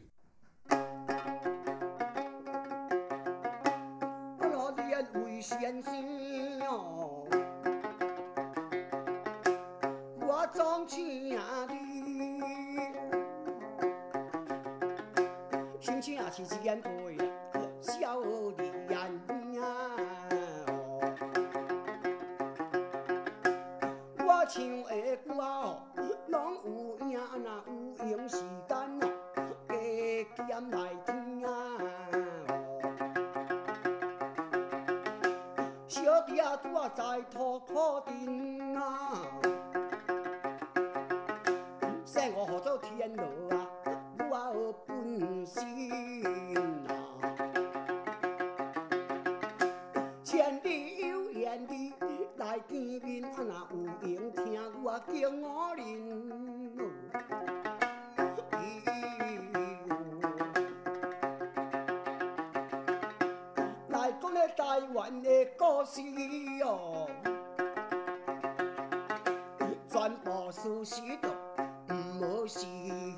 [72.19, 72.67] 无稀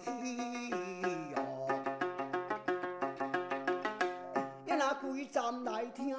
[0.04, 0.12] 奇
[1.36, 1.42] 哦，
[4.66, 4.94] 要拿
[5.26, 6.16] 站来听，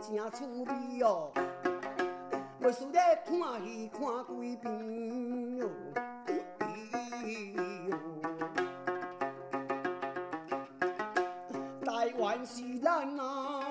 [0.00, 1.30] 真趣味哦。
[2.60, 4.00] 无事咧看戏看
[4.40, 5.68] 几遍哟，
[11.84, 13.62] 台湾是咱啊，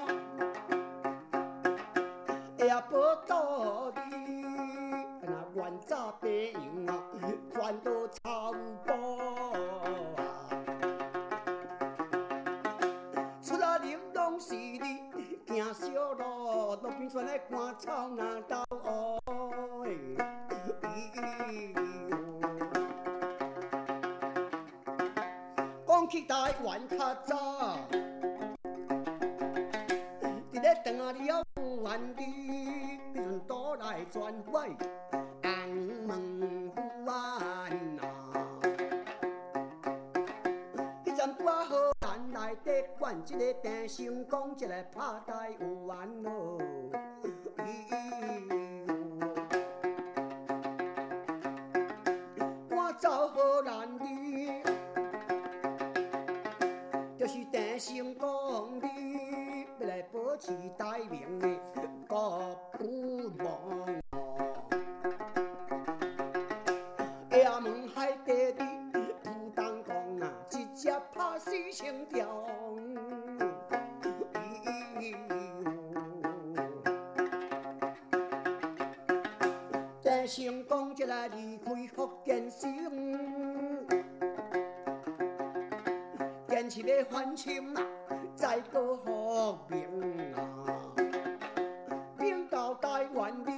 [86.71, 87.83] 坚持要反清啊，
[88.33, 90.39] 再过复明啊，
[92.17, 93.51] 兵到台湾的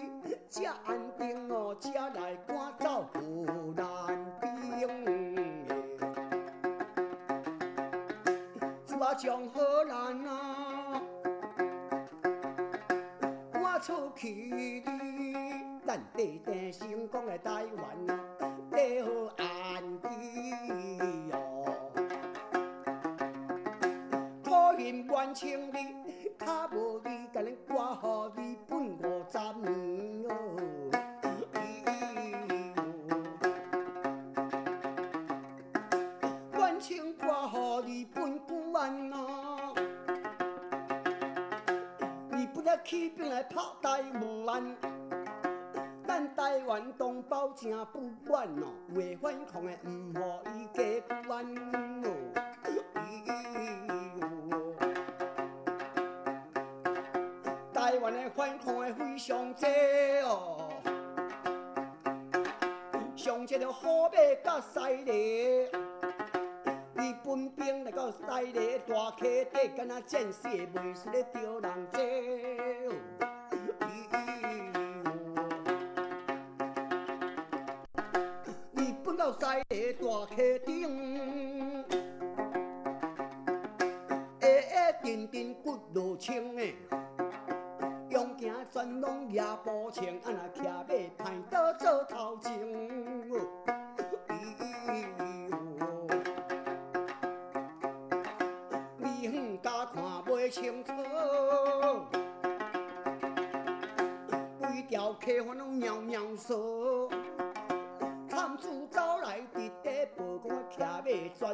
[0.49, 3.21] 才安定哦，才来赶走荷
[3.77, 4.49] 兰兵。
[8.99, 10.99] 我将荷兰啊
[13.51, 14.91] 赶出去的，
[15.85, 18.19] 咱地地成功的台湾啊，
[18.71, 19.32] 要安
[70.07, 70.65] Chẳng gì.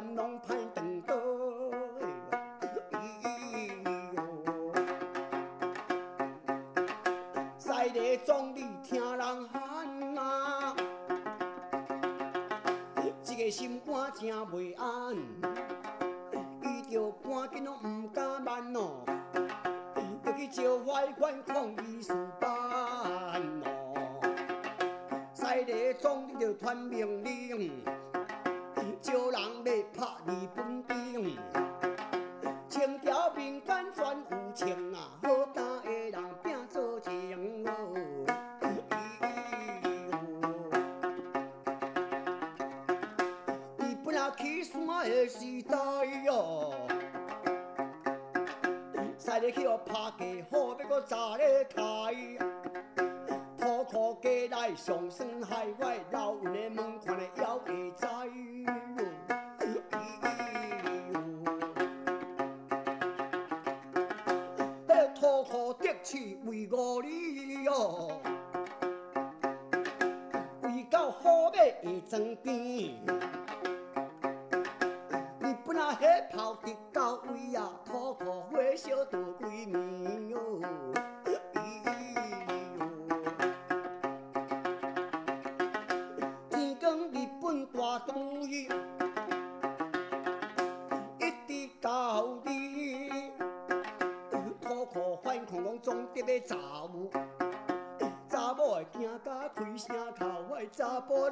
[0.00, 1.14] 马全拢歹长倒。
[7.58, 10.74] 西里总理听人喊啊，
[13.26, 14.59] 一个心肝真袂
[54.80, 55.19] 相信。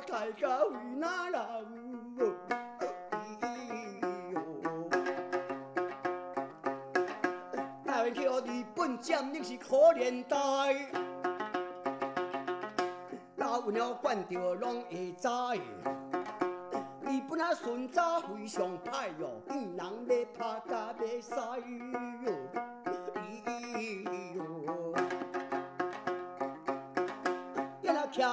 [0.06, 1.38] 大家为哪人？
[7.84, 10.36] 台湾去互日本占领是可怜代。
[13.36, 15.28] 老鸟管着拢会知。
[17.02, 21.30] 日本啊，顺早非常歹哟，见人要拍甲要使
[22.24, 22.26] 哟。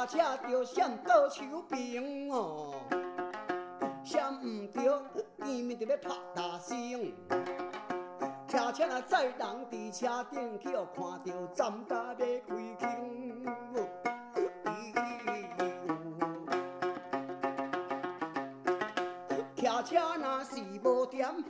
[0.05, 2.73] 车着闪倒手边哦，
[4.03, 5.01] 闪毋着，
[5.43, 7.11] 见面着要拍大声。
[8.47, 9.35] 骑车若载人
[9.71, 12.85] 伫车顶，去互看着站甲要开腔。
[19.55, 21.49] 骑车若是无点火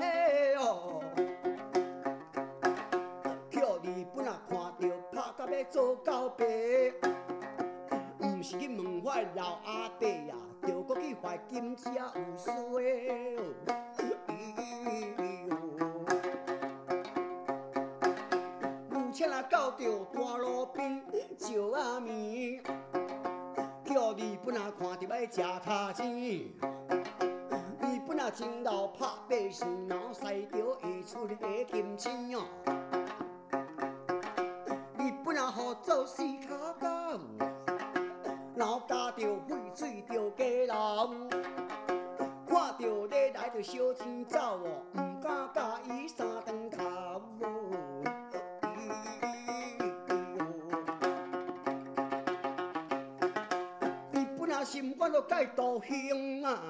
[0.60, 1.03] 哦，
[3.51, 6.45] 去互日本啊看着拍甲要做交白，
[8.56, 12.53] 是去问我老阿伯啊，着搁去怀金车有衰
[13.36, 13.43] 哦。
[18.89, 21.03] 牛车啊到着大路边
[21.38, 22.64] 石仔面，
[23.86, 26.14] 去互日本啊看着要食卡钱。
[27.82, 31.36] 日本啊，真老拍八姓，然后赛着会出个
[31.66, 32.45] 金钱哦。
[43.66, 46.84] 小钱走哦，毋敢甲伊三顿头
[47.41, 47.49] 哦。
[54.11, 56.61] 日本啊，心肝都改道行啊！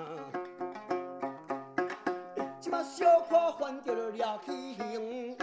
[2.61, 5.37] 即马小可翻着了掠起形，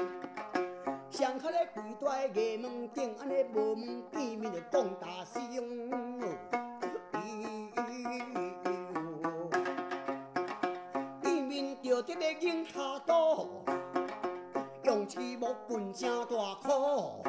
[1.11, 5.42] 上脚咧跪在衙门顶，安尼无门见面就讲大声。
[5.53, 5.61] 见
[12.03, 13.46] 面着得咧硬骹刀，
[14.84, 17.22] 用刺木棍真大苦，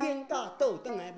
[0.00, 1.12] 硬甲倒转来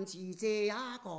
[0.00, 1.10] 食汉字这啊个。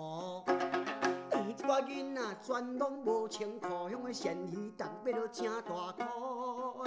[1.48, 6.84] 一寡囡仔全拢无穿裤，向个咸鱼蛋买了正大箍。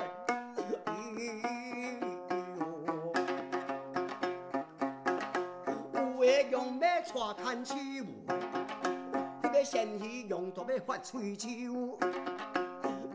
[5.92, 7.74] 有诶用要带牵手，
[9.42, 11.99] 迄个咸鱼用都要发喙手。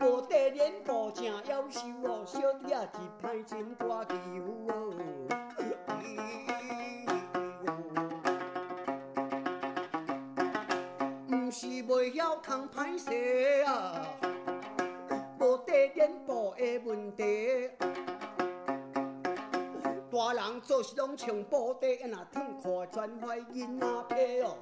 [0.00, 4.14] 无地脸部正夭寿哦，小弟仔一歹真大球
[4.68, 4.94] 哦。
[12.30, 14.06] 袂晓通歹势啊，
[15.40, 17.68] 无地脸部的问题。
[20.12, 24.56] 大人做事拢穿布袋，若脱裤全坏囡仔皮哦。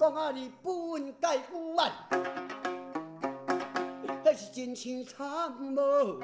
[0.00, 1.92] 讲啊，日本解古案，
[4.24, 6.20] 迄是真凄惨无。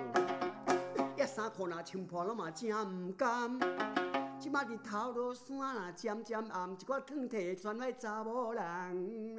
[1.15, 4.08] 一衫裤若穿破，拢嘛真毋甘。
[4.49, 9.37] 即马日头落山啦渐渐暗，一寡汤摕全来查某人。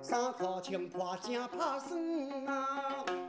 [0.00, 3.23] 衫裤穿破正拍算啊！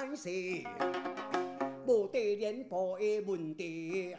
[0.00, 0.30] 歹势，
[1.86, 4.16] 无地脸部的问题。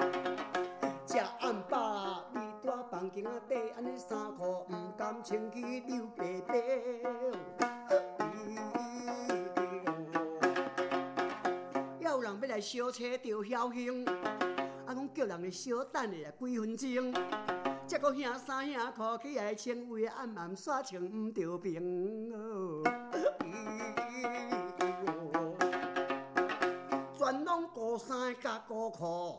[1.07, 6.53] 食暗饱，味大房间底，安尼衫裤毋甘穿去溜白白。
[11.99, 17.13] 有人要来小车着侥幸，啊，讲叫人来小等下几分钟。
[17.87, 22.83] 才搁兄三兄裤起来穿，为暗暗煞穿毋着平哦。
[28.31, 29.37] 高衫甲高裤，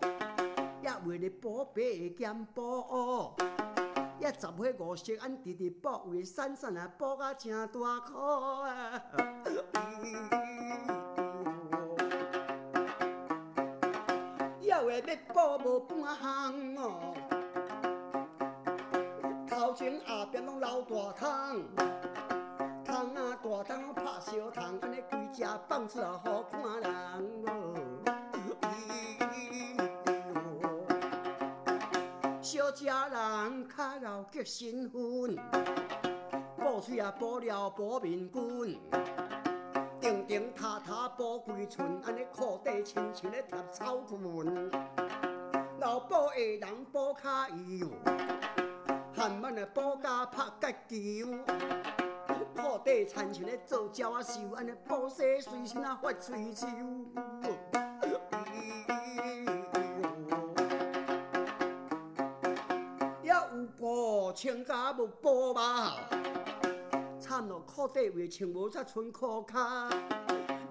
[0.83, 3.33] 也为了保白会减补。
[4.19, 9.03] 也十岁五色，俺直直补，为闪闪啊补甲正大颗啊！
[14.61, 15.35] 要话要补
[15.69, 17.15] 无半项哦，
[19.49, 21.57] 头前后边拢流大汤，
[22.85, 26.93] 汤啊大汤拍小汤，安尼规只放出来好看人
[27.47, 27.92] 哦。
[32.53, 35.01] 小食人较老结身份，
[36.59, 38.79] 补水啊补了补面筋，
[39.99, 44.71] 定定塌塌补规寸，安尼裤底亲像咧贴草裙。
[45.81, 47.89] 老补的人补骹油，
[49.17, 51.39] 汉满啊补甲拍甲球，
[52.55, 56.67] 裤底亲像咧做鸟啊绣，安尼补洗随身啊发喙手。
[64.33, 66.09] 穿甲无补吧，
[67.21, 67.61] 惨咯！
[67.67, 69.91] 裤底话穿无才穿裤骹。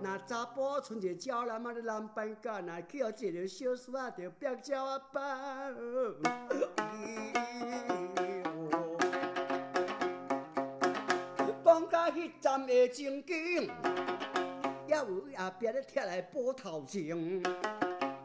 [0.03, 5.21] 若查甫穿一个鸟男仔咧蓝斑甲，若去互一个小叔仔着白鸟啊包。
[11.63, 13.69] 讲到迄站的情景，
[14.87, 17.80] 也有后壁咧贴来补头前。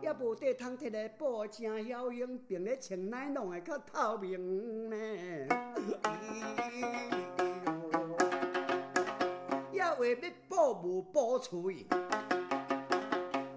[0.07, 4.97] 也无地通摕来补，真侥幸，并咧穿奶拢会较透明呢。
[9.73, 10.15] 也话要
[10.49, 11.85] 补无补喙，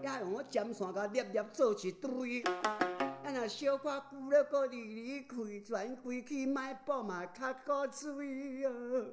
[0.02, 2.41] 也用我尖线甲捏捏做一堆。
[2.41, 9.06] 啊若小可久了，搁离离开，全规气莫补嘛，较古水哦。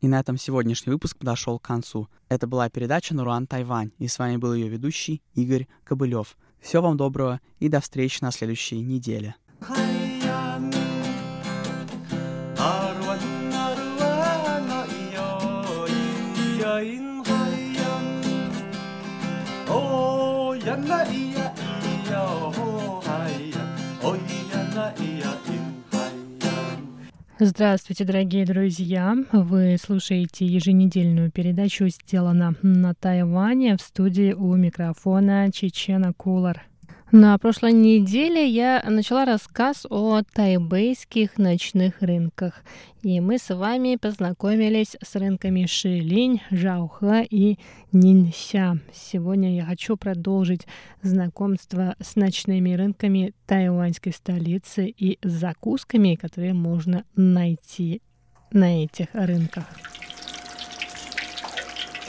[0.00, 2.08] И на этом сегодняшний выпуск подошел к концу.
[2.28, 6.36] Это была передача «Наруан Тайвань», и с вами был ее ведущий Игорь Кобылев.
[6.60, 9.36] Всего вам доброго и до встречи на следующей неделе.
[27.40, 29.16] Здравствуйте, дорогие друзья!
[29.32, 36.62] Вы слушаете еженедельную передачу «Сделано на Тайване» в студии у микрофона Чечена Кулар.
[37.13, 42.63] На прошлой неделе я начала рассказ о тайбейских ночных рынках,
[43.01, 47.57] и мы с вами познакомились с рынками Шилинь, Жаухэ и
[47.91, 48.79] Нинся.
[48.93, 50.67] Сегодня я хочу продолжить
[51.01, 58.03] знакомство с ночными рынками тайваньской столицы и закусками, которые можно найти
[58.51, 59.65] на этих рынках.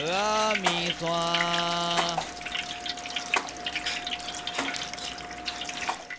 [0.02, 2.33] 阿弥陀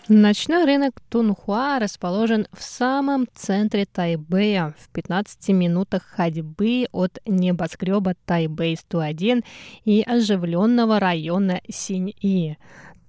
[0.08, 9.44] Ночной рынок Тунхуа расположен в самом центре Тайбэя, в 15 минутах ходьбы от небоскреба Тайбэй-101
[9.84, 12.56] и оживленного района Синьи.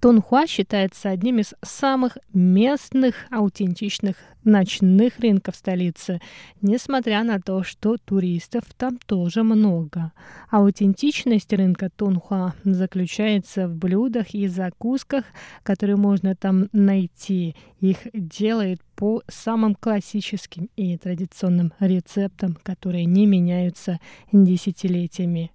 [0.00, 6.20] Тунхуа считается одним из самых местных, аутентичных ночных рынков столицы,
[6.62, 10.12] несмотря на то, что туристов там тоже много.
[10.50, 15.24] Аутентичность рынка Тунхуа заключается в блюдах и закусках,
[15.64, 17.56] которые можно там найти.
[17.80, 23.98] Их делают по самым классическим и традиционным рецептам, которые не меняются
[24.30, 25.50] десятилетиями.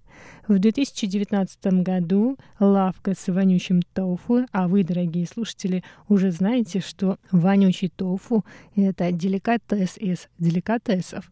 [0.48, 7.88] В 2019 году лавка с вонючим тофу, а вы, дорогие слушатели, уже знаете, что вонючий
[7.88, 8.44] тофу—
[8.76, 11.32] это деликатес из деликатесов.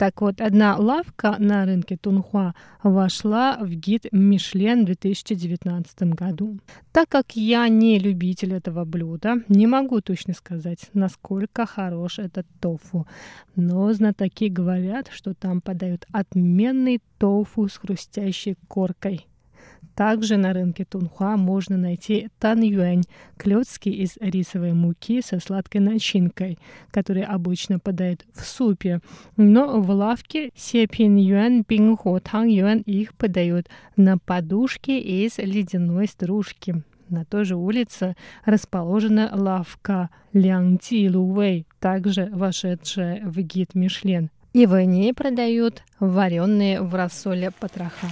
[0.00, 6.58] Так вот, одна лавка на рынке Тунхуа вошла в гид Мишлен в 2019 году.
[6.90, 13.06] Так как я не любитель этого блюда, не могу точно сказать, насколько хорош этот тофу.
[13.56, 19.26] Но знатоки говорят, что там подают отменный тофу с хрустящей коркой.
[19.94, 23.02] Также на рынке Тунхуа можно найти танюань,
[23.36, 26.58] клетки из рисовой муки со сладкой начинкой,
[26.90, 29.00] которые обычно подают в супе.
[29.36, 36.82] Но в лавке сепин юань, пинхо, тang юань их подают на подушке из ледяной стружки.
[37.10, 44.30] На той же улице расположена лавка Лянти Лувей, также вошедшая в гид Мишлен.
[44.52, 48.06] И в ней продают вареные в рассоле потроха.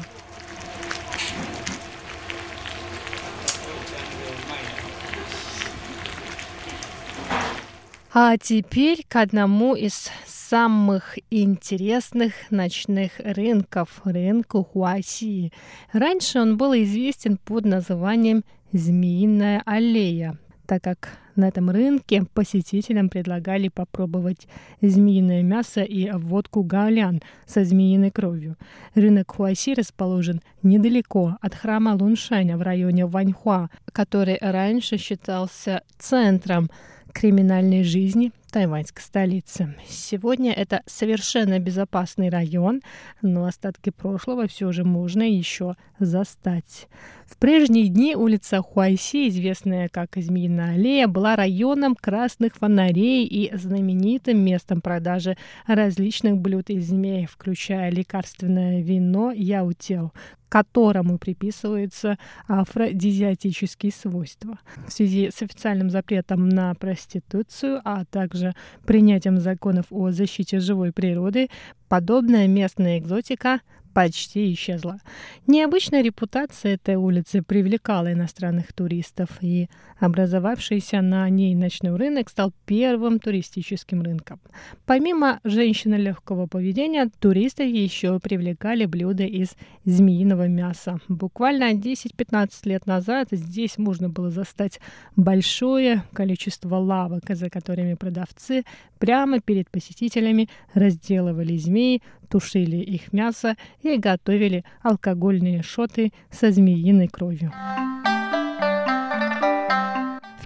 [8.20, 15.52] А теперь к одному из самых интересных ночных рынков, рынку Хуаси.
[15.92, 18.42] Раньше он был известен под названием
[18.72, 24.48] «Змеиная аллея», так как на этом рынке посетителям предлагали попробовать
[24.80, 28.56] змеиное мясо и водку гаолян со змеиной кровью.
[28.96, 36.68] Рынок Хуаси расположен недалеко от храма Луншаня в районе Ваньхуа, который раньше считался центром
[37.12, 39.74] криминальной жизни тайваньской столицы.
[39.88, 42.82] Сегодня это совершенно безопасный район,
[43.22, 46.88] но остатки прошлого все же можно еще застать.
[47.26, 54.38] В прежние дни улица Хуайси, известная как Змеиная аллея, была районом красных фонарей и знаменитым
[54.38, 55.36] местом продажи
[55.66, 60.12] различных блюд из змей, включая лекарственное вино яутел,
[60.48, 64.58] которому приписываются афродизиатические свойства.
[64.86, 68.37] В связи с официальным запретом на проституцию, а также
[68.86, 71.48] принятием законов о защите живой природы,
[71.88, 73.60] подобная местная экзотика
[73.92, 75.00] почти исчезла.
[75.46, 79.68] Необычная репутация этой улицы привлекала иностранных туристов, и
[79.98, 84.40] образовавшийся на ней ночной рынок стал первым туристическим рынком.
[84.86, 91.00] Помимо женщины легкого поведения, туристов еще привлекали блюда из змеиного мяса.
[91.08, 94.80] Буквально 10-15 лет назад здесь можно было застать
[95.16, 98.64] большое количество лавок, за которыми продавцы
[98.98, 107.52] прямо перед посетителями разделывали змеи, тушили их мясо и готовили алкогольные шоты со змеиной кровью.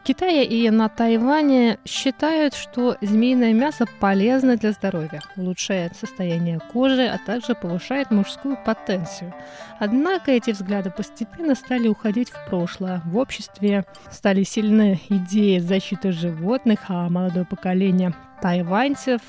[0.04, 7.18] Китае и на Тайване считают, что змеиное мясо полезно для здоровья, улучшает состояние кожи, а
[7.18, 9.32] также повышает мужскую потенцию.
[9.78, 13.00] Однако эти взгляды постепенно стали уходить в прошлое.
[13.04, 19.20] В обществе стали сильны идеи защиты животных, а молодое поколение тайваньцев,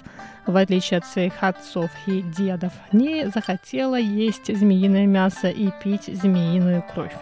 [0.47, 6.81] в отличие от своих отцов и дедов, не захотело есть змеиное мясо и пить змеиную
[6.81, 7.13] кровь.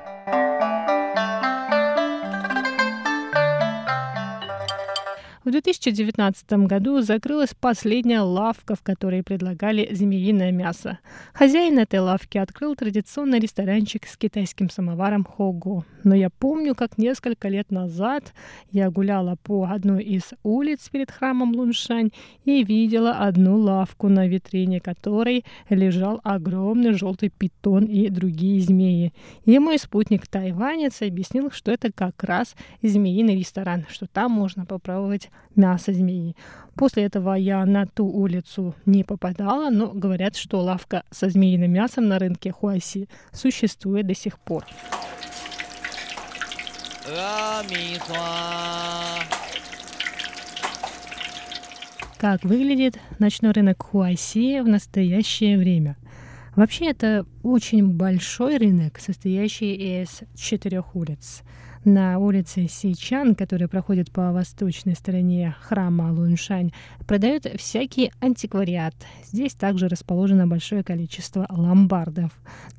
[5.43, 10.99] В 2019 году закрылась последняя лавка, в которой предлагали змеиное мясо.
[11.33, 15.83] Хозяин этой лавки открыл традиционный ресторанчик с китайским самоваром Хого.
[16.03, 18.35] Но я помню, как несколько лет назад
[18.71, 22.11] я гуляла по одной из улиц перед храмом Луншань
[22.45, 29.11] и видела одну лавку, на витрине которой лежал огромный желтый питон и другие змеи.
[29.45, 35.30] И мой спутник тайванец объяснил, что это как раз змеиный ресторан, что там можно попробовать
[35.55, 36.35] мясо змеи.
[36.75, 42.07] После этого я на ту улицу не попадала, но говорят, что лавка со змеиным мясом
[42.07, 44.65] на рынке Хуаси существует до сих пор.
[52.17, 55.97] Как выглядит ночной рынок Хуаси в настоящее время?
[56.55, 61.41] Вообще это очень большой рынок, состоящий из четырех улиц
[61.83, 66.71] на улице Сичан, которая проходит по восточной стороне храма Луншань,
[67.07, 68.95] продают всякий антиквариат.
[69.25, 72.31] Здесь также расположено большое количество ломбардов.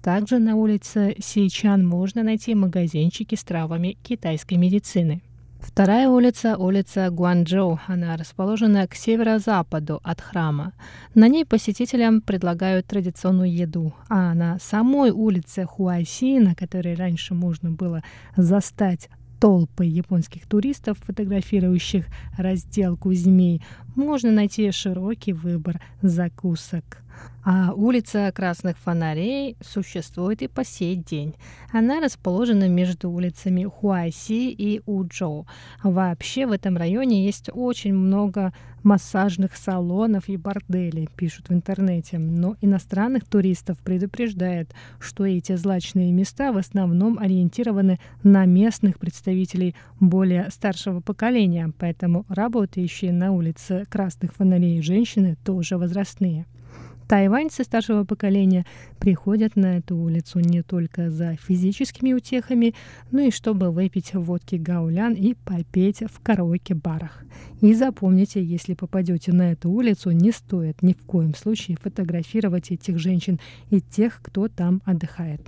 [0.02, 5.22] Также на улице Сичан можно найти магазинчики с травами китайской медицины.
[5.62, 7.78] Вторая улица– улица Гуанчжоу.
[7.86, 10.72] Она расположена к северо-западу от храма.
[11.14, 13.94] На ней посетителям предлагают традиционную еду.
[14.08, 18.02] А на самой улице Хуаси, на которой раньше можно было
[18.36, 19.08] застать
[19.42, 22.06] толпы японских туристов, фотографирующих
[22.38, 23.60] разделку змей,
[23.96, 27.02] можно найти широкий выбор закусок.
[27.44, 31.34] А улица Красных Фонарей существует и по сей день.
[31.72, 35.48] Она расположена между улицами Хуайси и Уджоу.
[35.82, 38.52] Вообще в этом районе есть очень много
[38.82, 42.18] массажных салонов и борделей, пишут в интернете.
[42.18, 50.50] Но иностранных туристов предупреждают, что эти злачные места в основном ориентированы на местных представителей более
[50.50, 56.46] старшего поколения, поэтому работающие на улице Красных Фонарей женщины тоже возрастные.
[57.08, 58.64] Тайваньцы старшего поколения
[58.98, 62.74] приходят на эту улицу не только за физическими утехами,
[63.10, 67.24] но и чтобы выпить водки гаулян и попеть в караоке-барах.
[67.60, 72.98] И запомните, если попадете на эту улицу, не стоит ни в коем случае фотографировать этих
[72.98, 73.38] женщин
[73.70, 75.40] и тех, кто там отдыхает.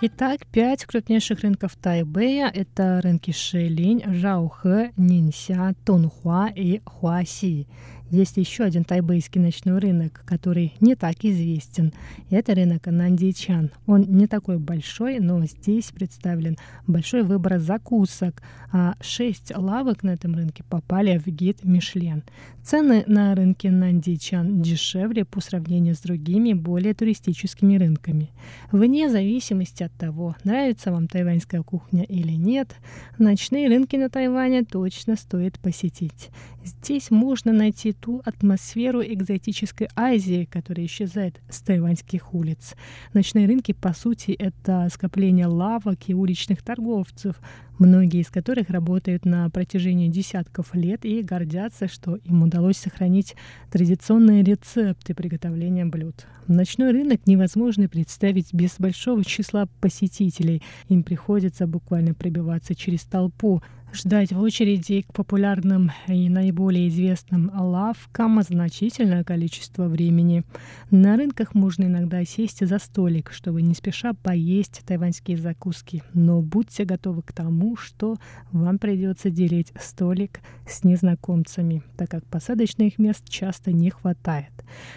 [0.00, 7.66] Итак, пять крупнейших рынков Тайбэя– это рынки Шэлинь, Жаохэ, Нинся, Тунхуа и Хуаси.
[8.10, 11.92] Есть еще один тайбэйский ночной рынок, который не так известен.
[12.30, 13.70] Это рынок Нандичан.
[13.86, 16.56] Он не такой большой, но здесь представлен
[16.86, 18.42] большой выбор закусок,
[18.72, 22.22] а шесть лавок на этом рынке попали в гид Мишлен.
[22.62, 28.30] Цены на рынке Нандичан дешевле по сравнению с другими, более туристическими рынками.
[28.72, 32.74] Вне зависимости от того, нравится вам тайваньская кухня или нет,
[33.18, 36.30] ночные рынки на Тайване точно стоит посетить.
[36.64, 42.74] Здесь можно найти ту атмосферу экзотической Азии, которая исчезает с тайваньских улиц.
[43.14, 47.36] Ночные рынки, по сути, это скопление лавок и уличных торговцев,
[47.78, 53.34] многие из которых работают на протяжении десятков лет и гордятся, что им удалось сохранить
[53.70, 56.26] традиционные рецепты приготовления блюд.
[56.46, 60.62] Ночной рынок невозможно представить без большого числа посетителей.
[60.88, 63.62] Им приходится буквально пробиваться через толпу,
[63.92, 70.44] ждать в очереди к популярным и наиболее известным лавкам значительное количество времени.
[70.90, 76.84] На рынках можно иногда сесть за столик, чтобы не спеша поесть тайваньские закуски, но будьте
[76.84, 78.16] готовы к тому, что
[78.52, 84.52] вам придется делить столик с незнакомцами, так как посадочных мест часто не хватает.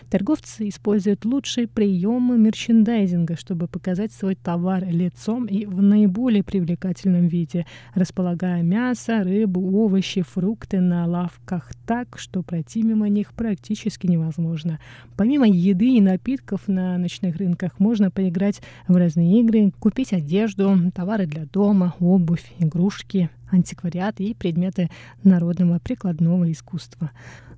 [0.10, 7.66] Торговцы используют лучшие приемы мерчендайзинга, чтобы показать свой товар лицом и в наиболее привлекательном виде,
[7.96, 14.80] располагая мясо мясо, рыбу, овощи, фрукты на лавках так, что пройти мимо них практически невозможно.
[15.16, 21.28] Помимо еды и напитков на ночных рынках можно поиграть в разные игры, купить одежду, товары
[21.28, 24.90] для дома, обувь, игрушки, антиквариат и предметы
[25.24, 27.12] народного прикладного искусства.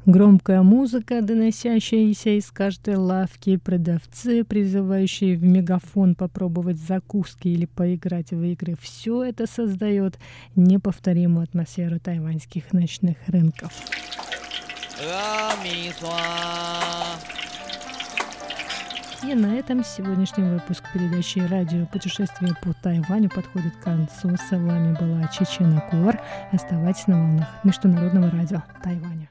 [0.06, 8.44] Громкая музыка, доносящаяся из каждой лавки, продавцы, призывающие в мегафон попробовать закуски или поиграть в
[8.44, 8.76] игры.
[8.82, 10.20] Все это создает
[10.58, 13.72] неповторимую атмосферу тайваньских ночных рынков.
[19.24, 24.36] И на этом сегодняшний выпуск передачи «Радио путешествие по Тайваню» подходит к концу.
[24.36, 26.20] С вами была Чечена Кур.
[26.52, 29.30] Оставайтесь на волнах Международного радио Тайваня.